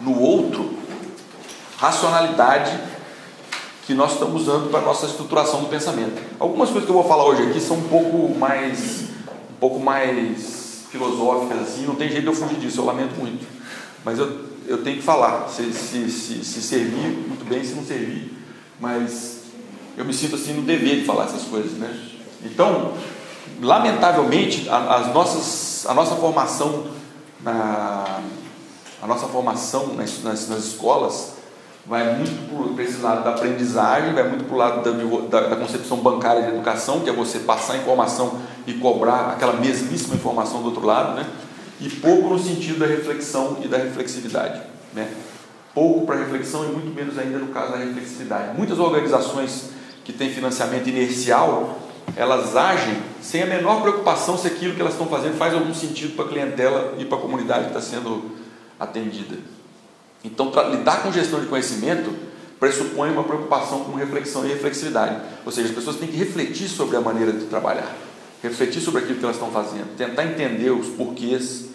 [0.00, 0.74] no outro
[1.76, 2.78] racionalidade
[3.86, 6.20] que nós estamos usando para a nossa estruturação do pensamento.
[6.40, 9.02] Algumas coisas que eu vou falar hoje aqui são um pouco mais
[9.50, 13.46] um pouco mais filosóficas assim, não tem jeito de eu fugir disso, eu lamento muito.
[14.04, 17.84] Mas eu, eu tenho que falar, se, se, se, se servir, muito bem, se não
[17.84, 18.32] servir.
[18.80, 19.42] Mas
[19.96, 21.94] eu me sinto assim no dever de falar essas coisas, né?
[22.44, 22.92] Então,
[23.60, 26.86] lamentavelmente, as nossas, a nossa formação
[27.40, 28.20] na,
[29.02, 31.36] a nossa formação nas, nas, nas escolas
[31.86, 35.56] vai muito para esse lado da aprendizagem, vai muito para o lado da, da, da,
[35.56, 40.66] concepção bancária de educação, que é você passar informação e cobrar aquela mesmíssima informação do
[40.66, 41.24] outro lado, né?
[41.80, 44.62] e pouco no sentido da reflexão e da reflexividade.
[44.92, 45.08] Né?
[45.72, 48.56] Pouco para reflexão e muito menos ainda no caso da reflexividade.
[48.56, 49.70] Muitas organizações
[50.04, 51.78] que têm financiamento inercial,
[52.14, 56.14] elas agem sem a menor preocupação se aquilo que elas estão fazendo faz algum sentido
[56.14, 58.36] para a clientela e para a comunidade que está sendo
[58.78, 59.36] atendida.
[60.24, 62.12] Então, lidar com gestão de conhecimento
[62.58, 65.20] pressupõe uma preocupação com reflexão e reflexividade.
[65.44, 67.94] Ou seja, as pessoas têm que refletir sobre a maneira de trabalhar,
[68.42, 71.66] refletir sobre aquilo que elas estão fazendo, tentar entender os porquês,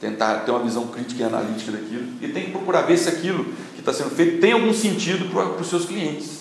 [0.00, 3.44] tentar ter uma visão crítica e analítica daquilo, e tem que procurar ver se aquilo
[3.74, 6.39] que está sendo feito tem algum sentido para, para os seus clientes.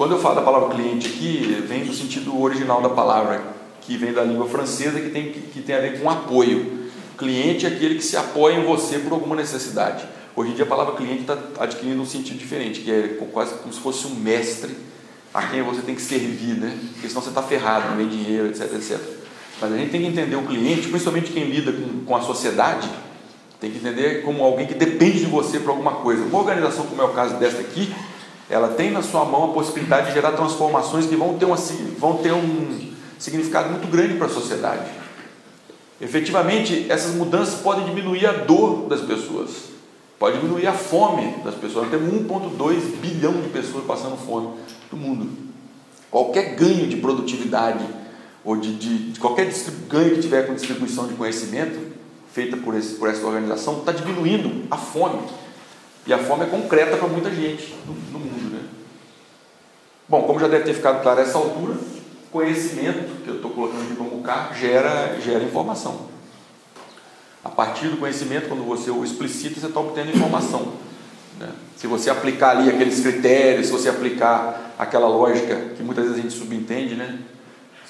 [0.00, 3.42] Quando eu falo da palavra cliente aqui, vem do sentido original da palavra,
[3.82, 6.88] que vem da língua francesa, que tem, que tem a ver com apoio.
[7.18, 10.02] Cliente é aquele que se apoia em você por alguma necessidade.
[10.34, 13.74] Hoje em dia a palavra cliente está adquirindo um sentido diferente, que é quase como
[13.74, 14.74] se fosse um mestre
[15.34, 16.74] a quem você tem que servir, né?
[16.94, 18.98] Porque senão você está ferrado, não vem dinheiro, etc, etc.
[19.60, 22.88] Mas a gente tem que entender o cliente, principalmente quem lida com, com a sociedade,
[23.60, 26.24] tem que entender como alguém que depende de você para alguma coisa.
[26.24, 27.92] Uma organização como é o caso desta aqui,
[28.50, 31.56] ela tem na sua mão a possibilidade de gerar transformações que vão ter, uma,
[31.98, 34.90] vão ter um significado muito grande para a sociedade.
[36.00, 39.50] Efetivamente, essas mudanças podem diminuir a dor das pessoas,
[40.18, 41.88] pode diminuir a fome das pessoas.
[41.88, 44.48] Nós temos 1,2 bilhão de pessoas passando fome
[44.90, 45.28] no mundo.
[46.10, 47.84] Qualquer ganho de produtividade
[48.44, 49.52] ou de, de, de qualquer
[49.88, 51.90] ganho que tiver com distribuição de conhecimento
[52.32, 55.20] feita por, esse, por essa organização está diminuindo a fome.
[56.06, 58.54] E a fome é concreta para muita gente no, no mundo.
[58.54, 58.60] Né?
[60.08, 61.76] Bom, como já deve ter ficado claro essa altura,
[62.32, 66.08] conhecimento, que eu estou colocando aqui como K, gera, gera informação.
[67.44, 70.74] A partir do conhecimento, quando você o explicita, você está obtendo informação.
[71.38, 71.48] Né?
[71.76, 76.22] Se você aplicar ali aqueles critérios, se você aplicar aquela lógica que muitas vezes a
[76.22, 77.18] gente subentende, né?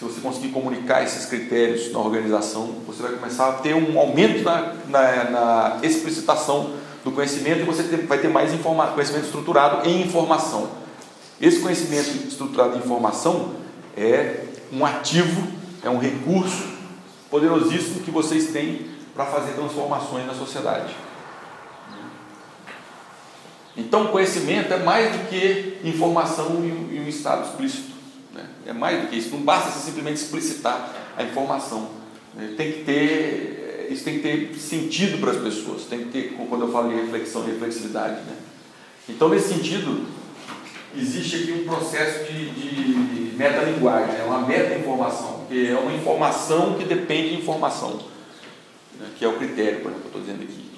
[0.00, 4.42] se você conseguir comunicar esses critérios na organização, você vai começar a ter um aumento
[4.42, 10.02] na, na, na explicitação do conhecimento e você vai ter mais informa conhecimento estruturado em
[10.02, 10.70] informação.
[11.40, 13.54] Esse conhecimento estruturado em informação
[13.96, 15.46] é um ativo,
[15.82, 16.68] é um recurso
[17.30, 20.94] poderosíssimo que vocês têm para fazer transformações na sociedade.
[23.76, 27.94] Então, conhecimento é mais do que informação em um estado explícito.
[28.32, 28.44] Né?
[28.66, 29.30] É mais do que isso.
[29.30, 31.90] Não basta simplesmente explicitar a informação.
[32.34, 32.54] Né?
[32.56, 33.59] Tem que ter,
[33.90, 35.84] isso tem que ter sentido para as pessoas.
[35.84, 38.22] Tem que ter, quando eu falo em reflexão, reflexividade.
[38.22, 38.36] Né?
[39.08, 40.06] Então, nesse sentido,
[40.96, 46.84] existe aqui um processo de, de metalinguagem, é uma meta-informação, que é uma informação que
[46.84, 48.00] depende de informação,
[48.98, 50.70] né, que é o critério, por exemplo, que eu estou dizendo aqui.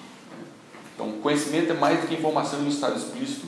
[0.95, 3.47] Então, conhecimento é mais do que informação em um estado explícito,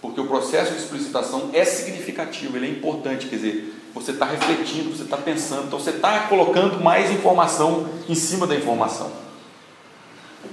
[0.00, 4.94] porque o processo de explicitação é significativo, ele é importante, quer dizer, você está refletindo,
[4.94, 9.10] você está pensando, então você está colocando mais informação em cima da informação.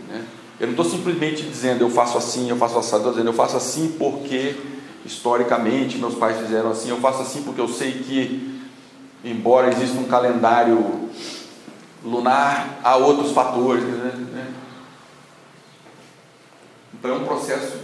[0.07, 0.23] Né?
[0.61, 3.57] Eu não estou simplesmente dizendo eu faço assim, eu faço assim, estou dizendo eu faço
[3.57, 4.55] assim porque
[5.05, 8.61] historicamente meus pais fizeram assim, eu faço assim porque eu sei que,
[9.25, 11.09] embora exista um calendário
[12.01, 13.83] lunar, há outros fatores.
[13.83, 14.53] Né?
[16.93, 17.77] Então é um processo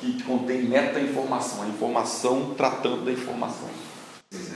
[0.00, 3.85] que contém meta-informação, a informação tratando da informação.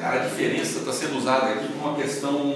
[0.02, 2.54] A diferença está sendo usada aqui por uma questão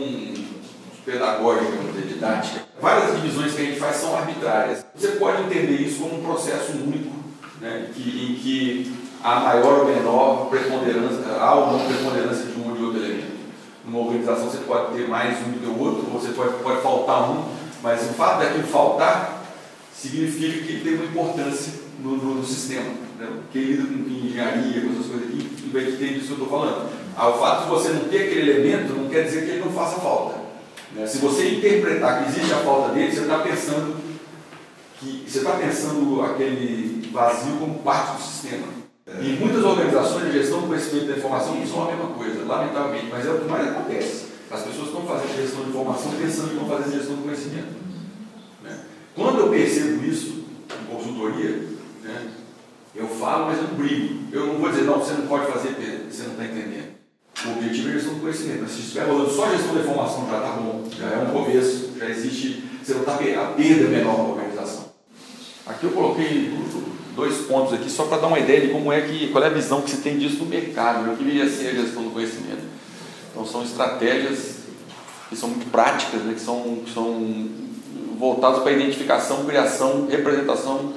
[1.04, 2.62] pedagógica, didática.
[2.80, 4.84] Várias divisões que a gente faz são arbitrárias.
[4.94, 7.12] Você pode entender isso como um processo único
[7.60, 12.70] né, que, em que há maior ou menor preponderância, há ou não preponderância de um
[12.70, 13.34] ou de outro elemento.
[13.84, 17.30] Numa organização você pode ter mais um do que o outro, você pode, pode faltar
[17.30, 17.44] um,
[17.82, 19.44] mas o fato daquilo faltar
[19.94, 22.90] significa que ele tem uma importância no, no, no sistema.
[23.18, 23.28] Né?
[23.52, 27.03] Quem lida com engenharia, com essas coisas aqui, vai entender disso que eu estou falando.
[27.16, 30.00] O fato de você não ter aquele elemento não quer dizer que ele não faça
[30.00, 30.38] falta.
[30.94, 31.06] Né?
[31.06, 33.96] Se você interpretar que existe a falta dele, você está pensando
[34.98, 38.66] que você está pensando aquele vazio como parte do sistema.
[39.06, 39.22] É.
[39.22, 43.06] E muitas organizações de gestão do conhecimento da informação não são a mesma coisa, lamentavelmente,
[43.10, 44.26] mas é o que mais acontece.
[44.50, 47.74] As pessoas estão fazendo gestão de informação pensando que vão fazer gestão do conhecimento.
[48.62, 48.80] Né?
[49.14, 50.44] Quando eu percebo isso
[50.80, 51.68] em consultoria,
[52.02, 52.30] né,
[52.94, 54.20] eu falo, mas eu brigo.
[54.32, 55.70] Eu não vou dizer, não, você não pode fazer,
[56.10, 56.83] você não está entendendo.
[57.46, 58.62] O objetivo é a gestão do conhecimento.
[58.62, 61.90] Mas se estiver rolando só gestão da informação, já está bom, já é um começo,
[61.98, 64.84] já existe, você não está a perda menor da organização.
[65.66, 66.52] Aqui eu coloquei
[67.14, 69.50] dois pontos aqui só para dar uma ideia de como é que, qual é a
[69.50, 72.62] visão que se tem disso no mercado, o que deveria ser a gestão do conhecimento.
[73.30, 74.56] Então são estratégias
[75.28, 76.34] que são muito práticas, né?
[76.34, 77.48] que, são, que são
[78.18, 80.92] voltadas para a identificação, criação, representação,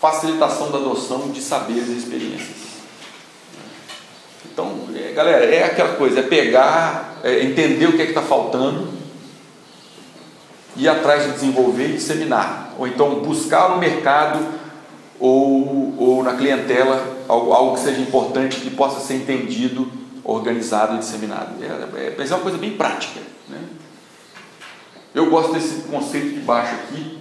[0.00, 2.69] facilitação da adoção de saberes e experiências.
[4.44, 8.22] Então, é, galera, é aquela coisa, é pegar, é entender o que é que está
[8.22, 8.88] faltando,
[10.76, 12.74] ir atrás de desenvolver e disseminar.
[12.78, 14.38] Ou então buscar no mercado
[15.18, 19.90] ou, ou na clientela algo, algo que seja importante, que possa ser entendido,
[20.24, 21.62] organizado e disseminado.
[21.62, 23.20] É, é, é uma coisa bem prática.
[23.48, 23.58] Né?
[25.14, 27.18] Eu gosto desse conceito de baixo aqui,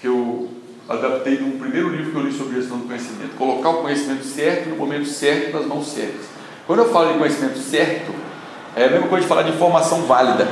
[0.00, 0.49] que eu
[0.90, 3.36] adaptei de um primeiro livro que eu li sobre gestão do conhecimento.
[3.36, 6.26] Colocar o conhecimento certo no momento certo nas mãos certas.
[6.66, 8.12] Quando eu falo de conhecimento certo,
[8.74, 10.48] é a mesma coisa de falar de informação válida.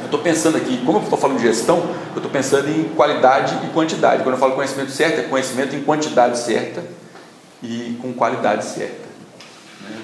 [0.00, 1.78] Eu estou pensando aqui, como eu estou falando de gestão,
[2.10, 4.22] eu estou pensando em qualidade e quantidade.
[4.22, 6.84] Quando eu falo conhecimento certo, é conhecimento em quantidade certa
[7.62, 9.08] e com qualidade certa.
[9.80, 10.02] Né?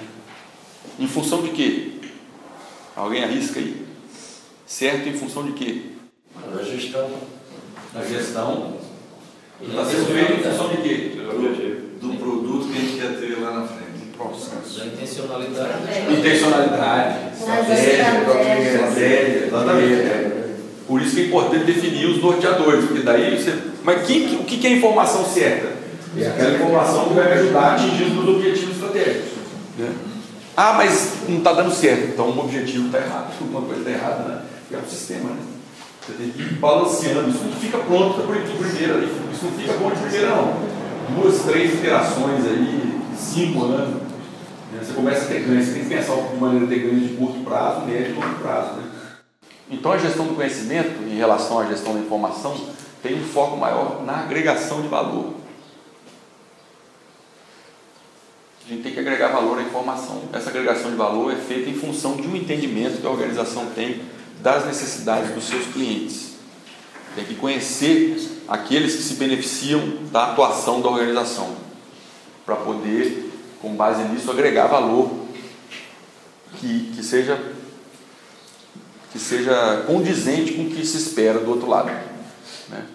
[0.97, 1.91] Em função de quê?
[2.95, 3.85] Alguém arrisca aí?
[4.65, 5.91] Certo em função de quê?
[6.55, 7.11] Da gestão.
[7.93, 8.78] Da gestão.
[9.61, 11.11] Está sendo feito em função de quê?
[11.15, 13.89] Do, do produto que a gente quer ter lá na frente.
[14.77, 16.13] Da intencionalidade.
[16.13, 20.49] Intencionalidade, estratégia, estratégia, exatamente.
[20.87, 23.57] Por isso que é importante definir os norteadores, porque daí você.
[23.83, 25.67] Mas que, o que é informação certa?
[26.17, 29.29] É aquela informação que vai me ajudar a atingir os meus objetivos estratégicos.
[29.77, 29.93] Né?
[30.57, 34.23] Ah, mas não está dando certo, então o objetivo está errado, alguma coisa está errada,
[34.23, 34.41] né?
[34.73, 35.58] É um sistema, né?
[36.01, 39.91] Você tem que ir balanceando, isso não fica pronto de primeira, isso não fica bom
[39.91, 40.53] de primeira não.
[41.15, 44.01] Duas, três interações aí, cinco anos,
[44.71, 44.79] né?
[44.81, 47.43] você começa a ter ganhos, você tem que pensar de maneira de ter de curto
[47.43, 48.73] prazo, médio e longo prazo.
[48.73, 48.83] Né?
[49.71, 52.55] Então a gestão do conhecimento, em relação à gestão da informação,
[53.03, 55.33] tem um foco maior na agregação de valor.
[58.65, 60.23] A gente tem que agregar valor à informação.
[60.31, 64.01] Essa agregação de valor é feita em função de um entendimento que a organização tem
[64.41, 66.33] das necessidades dos seus clientes.
[67.15, 71.55] Tem que conhecer aqueles que se beneficiam da atuação da organização,
[72.45, 75.11] para poder, com base nisso, agregar valor
[76.59, 77.39] que, que, seja,
[79.11, 81.91] que seja condizente com o que se espera do outro lado.
[82.69, 82.85] Né?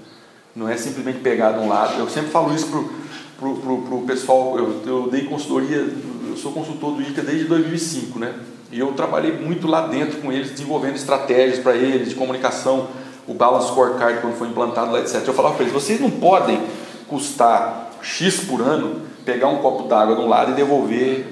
[0.57, 1.99] Não é simplesmente pegar de um lado.
[1.99, 4.59] Eu sempre falo isso para o pessoal.
[4.59, 8.35] Eu, eu dei consultoria, eu sou consultor do ICA desde 2005, né?
[8.75, 12.89] E eu trabalhei muito lá dentro com eles, desenvolvendo estratégias para eles de comunicação,
[13.25, 15.23] o Balance Scorecard quando foi implantado lá, etc.
[15.25, 16.61] Eu falava para eles: vocês não podem
[17.07, 21.25] custar X por ano, pegar um copo d'água de um lado e devolver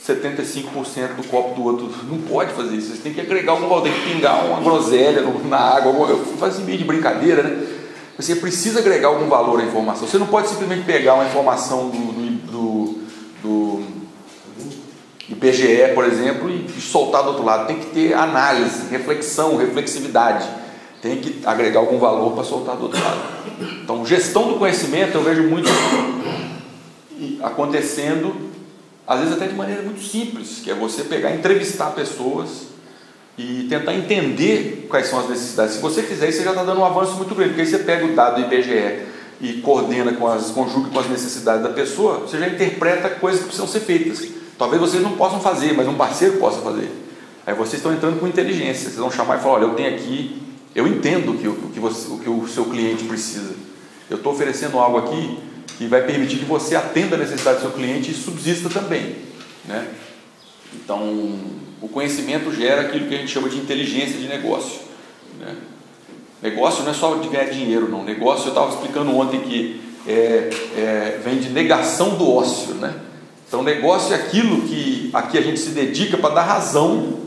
[0.00, 1.90] 75% do copo do outro.
[2.10, 2.86] Não pode fazer isso.
[2.86, 5.92] Vocês têm que agregar um valor, tem que pingar uma groselha na água.
[6.08, 7.66] Eu fazia meio de brincadeira, né?
[8.16, 10.08] Você precisa agregar algum valor à informação.
[10.08, 12.12] Você não pode simplesmente pegar uma informação do,
[12.50, 12.98] do,
[13.42, 13.82] do,
[15.28, 17.66] do IPGE, por exemplo, e soltar do outro lado.
[17.66, 20.48] Tem que ter análise, reflexão, reflexividade.
[21.00, 23.20] Tem que agregar algum valor para soltar do outro lado.
[23.82, 25.68] Então, gestão do conhecimento eu vejo muito
[27.42, 28.50] acontecendo,
[29.06, 32.68] às vezes até de maneira muito simples, que é você pegar, entrevistar pessoas
[33.36, 35.74] e tentar entender quais são as necessidades.
[35.74, 37.78] Se você fizer isso, você já está dando um avanço muito grande, porque aí você
[37.78, 39.06] pega o dado do IBGE
[39.40, 43.46] e coordena com as, conjuga com as necessidades da pessoa, você já interpreta coisas que
[43.46, 44.41] precisam ser feitas.
[44.62, 46.88] Talvez vocês não possam fazer, mas um parceiro possa fazer.
[47.44, 50.40] Aí vocês estão entrando com inteligência, vocês vão chamar e falar, olha, eu tenho aqui,
[50.72, 53.56] eu entendo o que, o que, você, o, que o seu cliente precisa.
[54.08, 55.36] Eu estou oferecendo algo aqui
[55.76, 59.16] que vai permitir que você atenda a necessidade do seu cliente e subsista também.
[59.64, 59.88] Né?
[60.76, 61.00] Então,
[61.80, 64.78] o conhecimento gera aquilo que a gente chama de inteligência de negócio.
[65.40, 65.56] Né?
[66.40, 68.04] Negócio não é só de ganhar dinheiro, não.
[68.04, 72.74] Negócio, eu estava explicando ontem que é, é, vem de negação do ócio.
[72.74, 72.94] Né?
[73.52, 77.18] Então, negócio é aquilo que aqui a gente se dedica para dar razão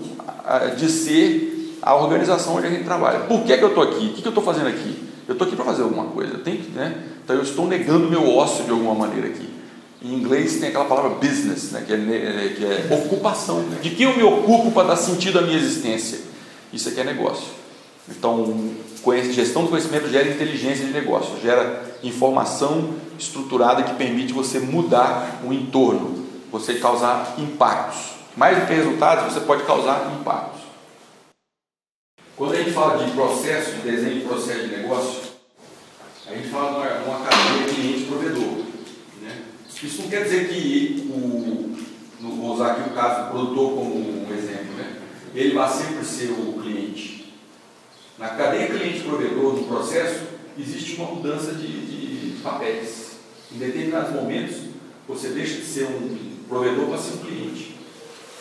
[0.76, 3.20] de ser a organização onde a gente trabalha.
[3.20, 4.08] Por que, é que eu estou aqui?
[4.08, 5.08] O que, que eu estou fazendo aqui?
[5.28, 6.40] Eu estou aqui para fazer alguma coisa.
[6.40, 6.96] Tenho que, né?
[7.24, 9.48] Então, eu estou negando meu ócio de alguma maneira aqui.
[10.02, 13.60] Em inglês tem aquela palavra business, né, que, é, é, que é ocupação.
[13.60, 13.78] Né?
[13.84, 16.22] De que eu me ocupo para dar sentido à minha existência?
[16.74, 17.50] Isso aqui é negócio.
[18.10, 18.76] Então,
[19.32, 25.52] gestão do conhecimento gera inteligência de negócio, gera informação estruturada que permite você mudar o
[25.52, 28.16] entorno, você causar impactos.
[28.36, 30.62] Mais do que resultados, você pode causar impactos.
[32.36, 35.22] Quando a gente fala de processo, de desenho de processo de negócio,
[36.28, 38.66] a gente fala de uma, uma cadeia cliente-provedor.
[39.22, 39.44] Né?
[39.82, 41.76] Isso não quer dizer que o,
[42.46, 44.98] vou usar aqui o caso do produtor como um exemplo, né?
[45.34, 47.15] ele vai sempre ser o cliente.
[48.18, 50.22] Na cadeia cliente-provedor, no processo,
[50.58, 53.18] existe uma mudança de, de papéis.
[53.54, 54.56] Em determinados momentos,
[55.08, 57.76] você deixa de ser um provedor para ser um cliente.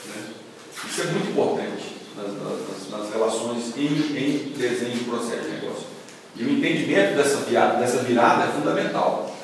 [0.06, 0.26] Né?
[0.88, 5.86] Isso é muito importante nas, nas, nas relações em, em, desenho de processo de negócio.
[6.36, 9.36] E o entendimento dessa virada, dessa virada é fundamental.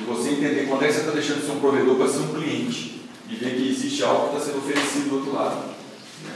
[0.00, 2.18] E você entender quando é que você está deixando de ser um provedor para ser
[2.18, 3.02] um cliente.
[3.28, 5.56] E ver que existe algo que está sendo oferecido do outro lado.
[6.24, 6.34] Né?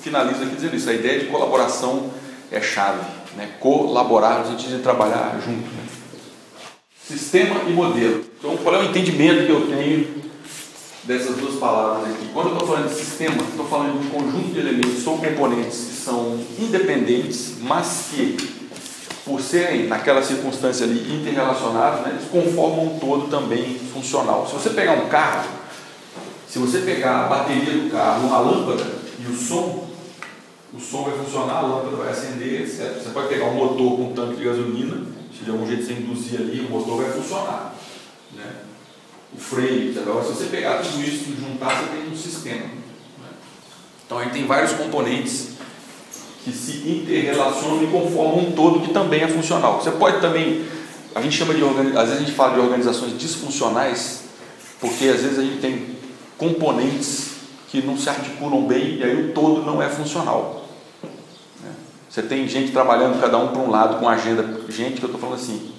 [0.00, 0.90] Finalizo aqui dizendo isso.
[0.90, 2.10] A ideia de colaboração
[2.52, 3.04] é chave.
[3.36, 3.50] Né?
[3.58, 5.62] Colaborar sentido de trabalhar junto.
[5.62, 5.82] Né?
[7.04, 8.24] Sistema e modelo.
[8.38, 10.22] Então, qual é o entendimento que eu tenho
[11.04, 12.28] dessas duas palavras aqui?
[12.32, 15.78] Quando eu estou falando de sistema, estou falando de um conjunto de elementos ou componentes
[15.78, 18.36] que são independentes, mas que,
[19.24, 24.46] por serem naquela circunstância ali interrelacionados, né, eles conformam um todo também funcional.
[24.46, 25.48] Se você pegar um carro,
[26.48, 28.84] se você pegar a bateria do carro, uma lâmpada
[29.18, 29.91] e o som,
[30.74, 32.94] o som vai funcionar, a lâmpada vai acender, etc.
[33.02, 35.06] Você pode pegar um motor com um tanque de gasolina,
[35.36, 37.74] se de algum jeito você induzir ali, o motor vai funcionar.
[38.34, 38.52] Né?
[39.34, 40.02] O freio, etc.
[40.02, 42.64] Agora, se você pegar tudo isso e juntar, você tem um sistema.
[42.64, 43.28] Né?
[44.06, 45.52] Então, aí tem vários componentes
[46.42, 49.80] que se interrelacionam e conformam um todo que também é funcional.
[49.80, 50.64] Você pode também,
[51.14, 54.24] a gente chama de, às vezes a gente fala de organizações disfuncionais,
[54.80, 55.96] porque às vezes a gente tem
[56.38, 57.32] componentes
[57.68, 60.61] que não se articulam bem e aí o todo não é funcional.
[62.12, 62.22] Né?
[62.22, 65.18] Você tem gente trabalhando cada um para um lado com agenda, gente que eu estou
[65.18, 65.72] falando assim,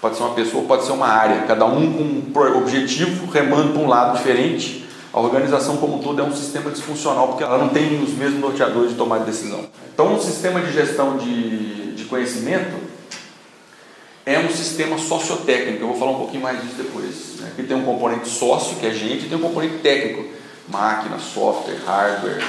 [0.00, 3.82] pode ser uma pessoa, pode ser uma área, cada um com um objetivo remando para
[3.82, 4.84] um lado diferente.
[5.12, 8.40] A organização como um todo é um sistema disfuncional porque ela não tem os mesmos
[8.40, 9.66] norteadores de tomar de decisão.
[9.94, 12.76] Então, um sistema de gestão de, de conhecimento
[14.26, 15.84] é um sistema sociotécnico.
[15.84, 17.40] Eu vou falar um pouquinho mais disso depois.
[17.40, 17.48] Né?
[17.52, 20.26] Aqui tem um componente sócio, que é gente, e tem um componente técnico,
[20.68, 22.44] máquina, software, hardware,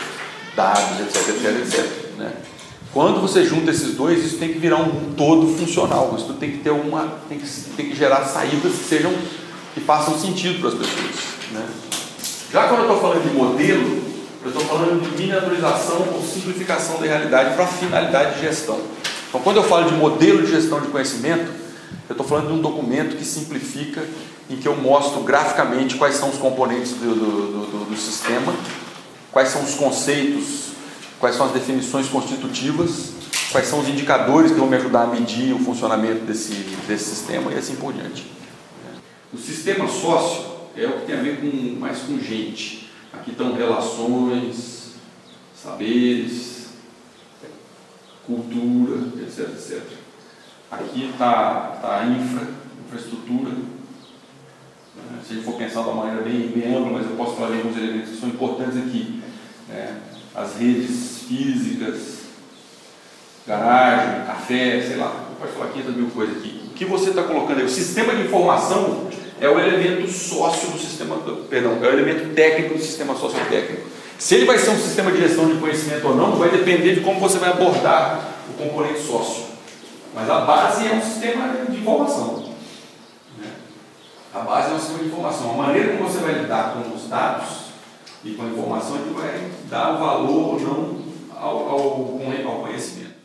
[0.53, 2.17] dados, etc, etc, etc.
[2.17, 2.33] Né?
[2.97, 6.15] Quando você junta esses dois, isso tem que virar um todo funcional.
[6.17, 9.13] Isso tem que ter uma, tem que, tem que gerar saídas que sejam
[9.75, 11.15] que façam sentido para as pessoas.
[11.51, 11.63] Né?
[12.51, 14.01] Já quando eu estou falando de modelo,
[14.43, 18.79] eu estou falando de miniaturização ou simplificação da realidade para finalidade de gestão.
[19.29, 21.51] Então, quando eu falo de modelo de gestão de conhecimento,
[22.09, 24.03] eu estou falando de um documento que simplifica
[24.49, 28.55] em que eu mostro graficamente quais são os componentes do, do, do, do sistema,
[29.31, 30.67] quais são os conceitos,
[31.19, 33.11] quais são as definições constitutivas,
[33.51, 36.53] quais são os indicadores que vão me ajudar a medir o funcionamento desse,
[36.87, 38.25] desse sistema e assim por diante.
[39.33, 40.45] O sistema sócio
[40.75, 42.89] é o que tem a ver com, mais com gente.
[43.13, 44.93] Aqui estão relações,
[45.55, 46.67] saberes,
[48.25, 49.81] cultura, etc, etc.
[50.69, 52.47] Aqui está tá a infra,
[52.85, 53.51] infraestrutura,
[55.25, 57.51] se a gente for pensar de uma maneira bem, bem ampla, mas eu posso falar
[57.51, 59.21] de alguns elementos que são importantes aqui.
[59.67, 60.01] Né?
[60.37, 62.19] As redes físicas,
[63.47, 66.61] garagem, café, sei lá, pode falar 500 mil coisas aqui.
[66.67, 67.65] O que você está colocando aí?
[67.65, 69.07] O sistema de informação
[69.41, 71.17] é o elemento sócio do sistema,
[71.49, 73.87] perdão, é o elemento técnico do sistema sociotécnico.
[74.19, 77.01] Se ele vai ser um sistema de gestão de conhecimento ou não, vai depender de
[77.01, 79.45] como você vai abordar o componente sócio.
[80.13, 82.47] Mas a base é um sistema de informação.
[84.35, 85.49] A base é um sistema de informação.
[85.49, 87.66] A maneira como você vai lidar com os dados
[88.23, 90.97] e com a informação que vai dar valor ou não
[91.35, 93.17] ao, ao, ao conhecimento.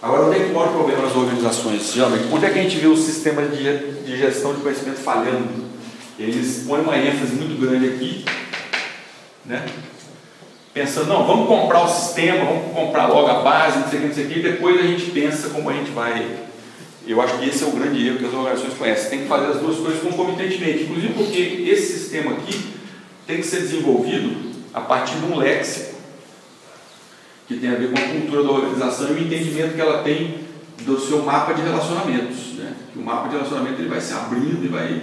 [0.00, 1.92] Agora, onde é que mora o problema nas organizações?
[1.92, 5.66] Geralmente, onde é que a gente vê o sistema de, de gestão de conhecimento falhando?
[6.18, 8.24] Eles põem uma ênfase muito grande aqui,
[9.44, 9.66] né?
[10.72, 14.08] pensando, não, vamos comprar o sistema, vamos comprar logo a base, não sei o que,
[14.08, 16.46] não sei o que, e depois a gente pensa como a gente vai
[17.06, 19.10] eu acho que esse é o grande erro que as organizações conhecem.
[19.10, 22.74] Tem que fazer as duas coisas concomitantemente, inclusive porque esse sistema aqui
[23.26, 25.96] tem que ser desenvolvido a partir de um léxico
[27.48, 30.46] que tem a ver com a cultura da organização e o entendimento que ela tem
[30.82, 32.54] do seu mapa de relacionamentos.
[32.54, 32.74] Né?
[32.92, 35.02] Que o mapa de relacionamento ele vai se abrindo e vai,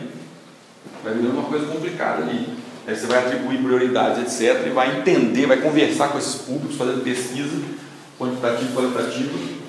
[1.04, 2.50] vai virando uma coisa complicada ali.
[2.86, 7.02] Aí você vai atribuir prioridades, etc., e vai entender, vai conversar com esses públicos, fazendo
[7.02, 7.62] pesquisa
[8.20, 9.64] quantitativa e qualitativa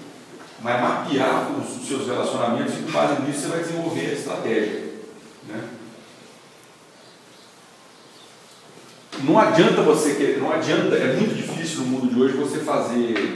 [0.64, 4.82] vai mapear os seus relacionamentos e com base nisso você vai desenvolver a estratégia.
[5.46, 5.60] Né?
[9.24, 13.32] Não adianta você querer, não adianta, é muito difícil no mundo de hoje você fazer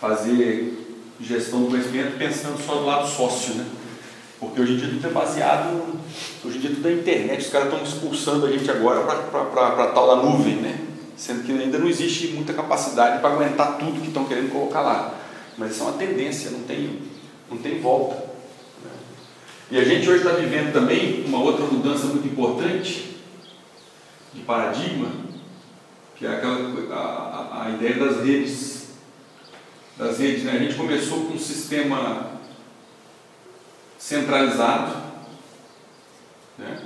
[0.00, 0.86] fazer
[1.20, 3.66] gestão do conhecimento pensando só do lado sócio, né?
[4.40, 5.98] Porque hoje em dia tudo é baseado,
[6.42, 10.06] hoje em dia tudo é internet, os caras estão expulsando a gente agora para tal
[10.06, 10.78] da nuvem, né?
[11.14, 15.14] sendo que ainda não existe muita capacidade para aguentar tudo que estão querendo colocar lá.
[15.58, 17.00] Mas isso é uma tendência, não tem,
[17.50, 18.14] não tem volta.
[18.14, 18.90] Né?
[19.72, 23.17] E a gente hoje está vivendo também uma outra mudança muito importante
[24.34, 25.10] de paradigma,
[26.16, 28.88] que é aquela, a, a ideia das redes.
[29.96, 30.52] Das redes né?
[30.52, 32.38] A gente começou com um sistema
[33.98, 35.02] centralizado,
[36.56, 36.82] né?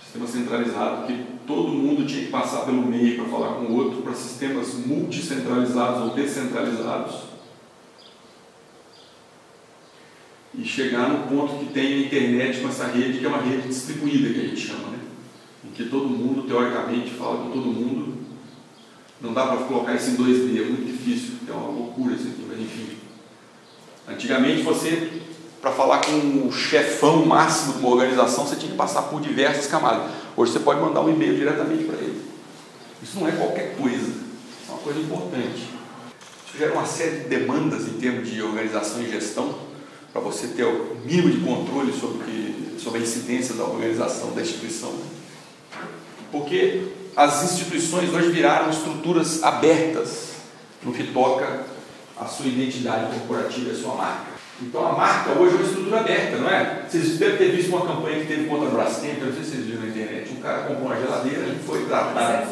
[0.00, 4.02] sistema centralizado, que todo mundo tinha que passar pelo meio para falar com o outro,
[4.02, 7.34] para sistemas multicentralizados ou descentralizados.
[10.56, 13.66] E chegar no ponto que tem a internet com essa rede, que é uma rede
[13.66, 14.98] distribuída, que a gente chama, né?
[15.66, 18.14] Em que todo mundo, teoricamente, fala com todo mundo.
[19.20, 22.46] Não dá para colocar isso em 2D, é muito difícil, é uma loucura isso aqui,
[22.48, 22.98] mas enfim.
[24.06, 25.22] Antigamente você
[25.64, 29.66] para falar com o chefão máximo de uma organização, você tinha que passar por diversas
[29.66, 30.10] camadas.
[30.36, 32.20] Hoje você pode mandar um e-mail diretamente para ele.
[33.02, 34.12] Isso não é qualquer coisa,
[34.68, 35.70] é uma coisa importante.
[36.46, 39.54] Isso gera uma série de demandas em termos de organização e gestão,
[40.12, 44.92] para você ter o mínimo de controle sobre, sobre a incidência da organização, da instituição.
[46.34, 50.32] Porque as instituições hoje viraram estruturas abertas
[50.82, 51.60] no que toca
[52.18, 54.34] à sua identidade corporativa e à sua marca.
[54.60, 56.86] Então a marca hoje é uma estrutura aberta, não é?
[56.88, 59.50] Vocês devem ter visto uma campanha que teve contra a Brastemp, eu não sei se
[59.50, 60.32] vocês viram na internet.
[60.32, 62.46] Um cara comprou uma geladeira e foi tratado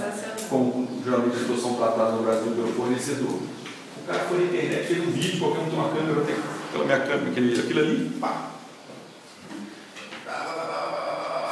[0.49, 3.35] como geralmente as pessoas são tratadas no Brasil pelo fornecedor.
[3.35, 6.39] O cara foi na internet, fez um vídeo, qualquer um tem uma câmera, eu tenho
[6.68, 8.51] aquela minha câmera, aquele, aquilo ali, pá.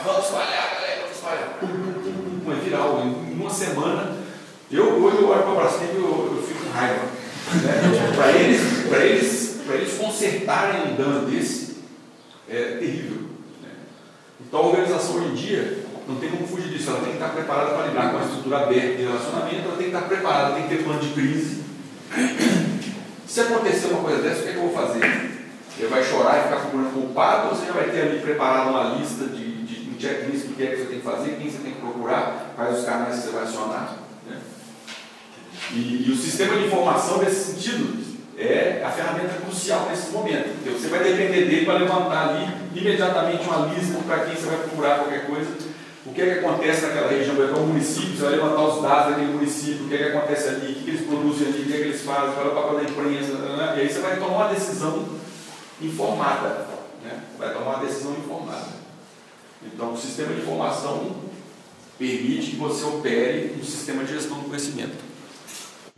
[0.05, 2.00] Vamos espalhar, galera, vamos espalhar.
[2.71, 3.03] Viral.
[3.05, 4.17] Em uma semana,
[4.71, 7.03] eu hoje eu olho para a Brastemp e eu, eu fico com raiva.
[7.51, 8.13] Né?
[8.15, 11.79] para eles, para eles para eles consertarem um dano desse,
[12.49, 13.23] é terrível.
[13.63, 13.71] Né?
[14.41, 17.29] Então a organização hoje em dia não tem como fugir disso, ela tem que estar
[17.29, 20.63] preparada para lidar com a estrutura aberta de relacionamento, ela tem que estar preparada, tem
[20.65, 21.63] que ter plano de crise.
[23.27, 25.31] Se acontecer uma coisa dessa, o que, é que eu vou fazer?
[25.77, 28.97] Você vai chorar e ficar procurando culpado ou você já vai ter ali preparado uma
[28.97, 29.50] lista de,
[30.01, 32.79] checklist do que é que você tem que fazer, quem você tem que procurar, quais
[32.79, 33.97] os canais que você vai acionar?
[34.27, 34.39] Né?
[35.73, 38.01] E, e o sistema de informação nesse sentido
[38.39, 40.55] é a ferramenta crucial nesse momento.
[40.55, 44.57] Porque você vai depender dele para levantar ali imediatamente uma lista para quem você vai
[44.59, 45.51] procurar qualquer coisa.
[46.07, 49.11] O que é que acontece naquela região, é o município, você vai levantar os dados
[49.11, 51.75] daquele município, o que é que acontece ali, o que, eles produzem ali, o que
[51.75, 53.75] é que eles fazem, qual é o papel da imprensa, né?
[53.77, 55.05] e aí você vai tomar uma decisão
[55.83, 56.67] informada.
[57.05, 57.21] Né?
[57.39, 58.80] Vai tomar uma decisão informada.
[59.67, 61.17] Então, o sistema de informação
[61.99, 65.11] permite que você opere um sistema de gestão do conhecimento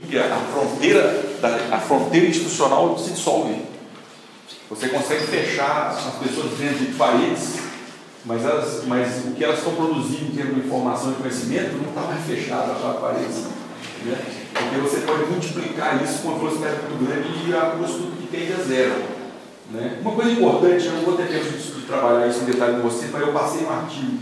[0.08, 1.22] e a fronteira,
[1.70, 3.62] a fronteira institucional se dissolve.
[4.68, 7.58] Você consegue fechar as pessoas dentro de paredes,
[8.24, 11.88] mas, elas, mas o que elas estão produzindo em termos de informação e conhecimento não
[11.90, 13.46] está mais fechado para paredes.
[14.04, 14.18] Né?
[14.52, 18.52] Porque você pode multiplicar isso com uma velocidade muito grande e a custo que tende
[18.52, 19.11] a zero.
[19.72, 19.98] Né?
[20.02, 22.82] Uma coisa importante, eu não vou ter tempo de, de trabalhar isso em detalhe com
[22.82, 24.18] você, mas eu passei um artigo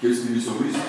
[0.00, 0.80] que eu escrevi sobre isso,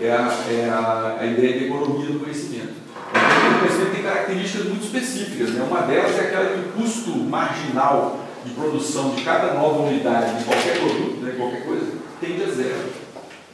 [0.00, 2.72] é a, é a, a ideia de economia do conhecimento.
[3.12, 5.50] O conhecimento tem características muito específicas.
[5.50, 5.64] Né?
[5.68, 10.44] Uma delas é aquela que o custo marginal de produção de cada nova unidade de
[10.44, 11.86] qualquer produto, né, qualquer coisa,
[12.20, 13.04] tende a zero.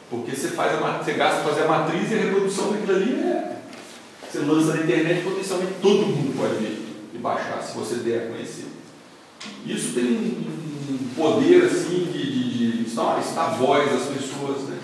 [0.08, 3.56] Porque você, faz a, você gasta fazer a matriz e a reprodução daquilo ali é.
[4.30, 8.32] Você lança na internet potencialmente todo mundo pode ver e baixar, se você der a
[8.32, 8.69] conhecer.
[9.66, 14.62] Isso tem um poder assim de, de, de estar voz das pessoas.
[14.68, 14.78] Né?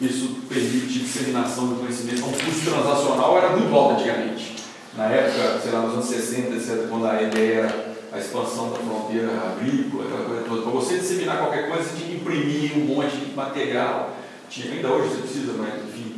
[0.00, 2.24] Isso permite disseminação do conhecimento.
[2.24, 4.56] Um custo transacional era muito alto antigamente.
[4.96, 8.78] Na época, sei lá, nos anos 60, etc., quando a ideia era a expansão da
[8.78, 10.62] fronteira agrícola, aquela coisa toda.
[10.62, 14.16] Para você disseminar qualquer coisa, você tinha que imprimir um monte de material.
[14.48, 16.14] Tinha, ainda hoje você precisa, mas enfim.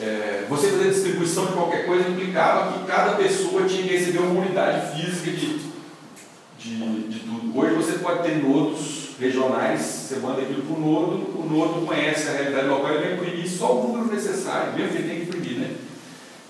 [0.00, 4.40] É, você fazer distribuição de qualquer coisa implicava que cada pessoa tinha que receber uma
[4.40, 5.58] unidade física de,
[6.66, 7.58] de, de tudo.
[7.58, 12.28] Hoje você pode ter nodos regionais, você manda aquilo para o nodo, o nodo conhece
[12.28, 15.26] a realidade local e vai imprimir só o número necessário, mesmo que ele tem que
[15.26, 15.76] imprimir, né?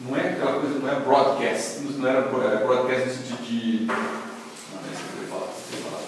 [0.01, 3.87] Não é aquela coisa, não é broadcast, não era broadcast no sentido de.
[3.87, 5.49] Não, é isso que eu falar,
[5.91, 6.03] falar.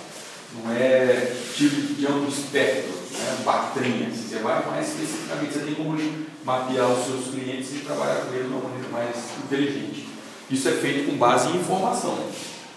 [0.55, 4.07] Não é tipo de amplo espectro, não é.
[4.09, 5.99] Assim, você vai mais especificamente, você tem como
[6.45, 10.09] mapear os seus clientes e trabalhar com eles de uma maneira mais inteligente.
[10.51, 12.19] Isso é feito com base em informação,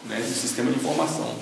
[0.07, 0.21] né?
[0.21, 1.35] Sistema de informação.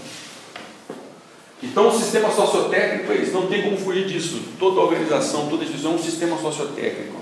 [1.61, 4.41] Então, o sistema sociotécnico é não tem como fugir disso.
[4.57, 7.17] Toda organização, toda instituição é um sistema sociotécnico,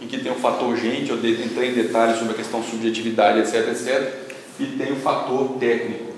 [0.00, 3.38] em que tem o fator gente, eu entrei em detalhes sobre a questão de subjetividade,
[3.38, 4.12] etc, etc,
[4.58, 6.12] e tem o fator técnico,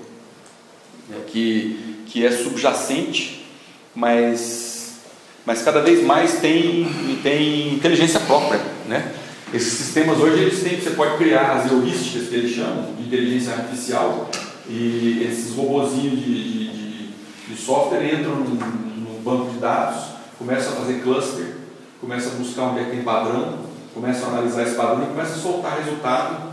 [1.07, 3.45] né, que, que é subjacente,
[3.93, 4.99] mas,
[5.45, 6.87] mas cada vez mais tem,
[7.21, 8.59] tem inteligência própria.
[8.87, 9.13] Né?
[9.53, 13.53] Esses sistemas hoje eles têm, você pode criar as heurísticas que eles chamam de inteligência
[13.53, 14.29] artificial
[14.69, 17.07] e esses robozinhos de, de, de,
[17.47, 21.55] de software entram no, no, banco de dados, começam a fazer cluster,
[21.99, 23.59] começam a buscar onde é que tem padrão,
[23.93, 26.49] começam a analisar esse padrão e começam a soltar resultado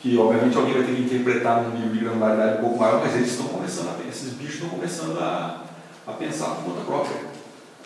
[0.00, 3.14] que obviamente alguém vai ter que interpretar num nível de granularidade um pouco maior, mas
[3.16, 5.64] eles estão começando a esses bichos estão começando a,
[6.06, 7.16] a pensar por conta própria.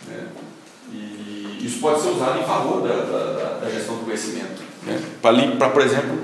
[0.07, 0.29] Né?
[0.93, 4.63] E isso pode ser usado em favor da, da, da gestão do conhecimento.
[4.85, 5.01] Né?
[5.21, 6.19] Para, por exemplo,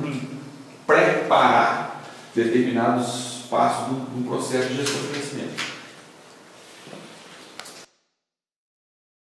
[0.87, 2.03] preparar
[2.35, 5.78] determinados passos do, do processo de gestão do conhecimento.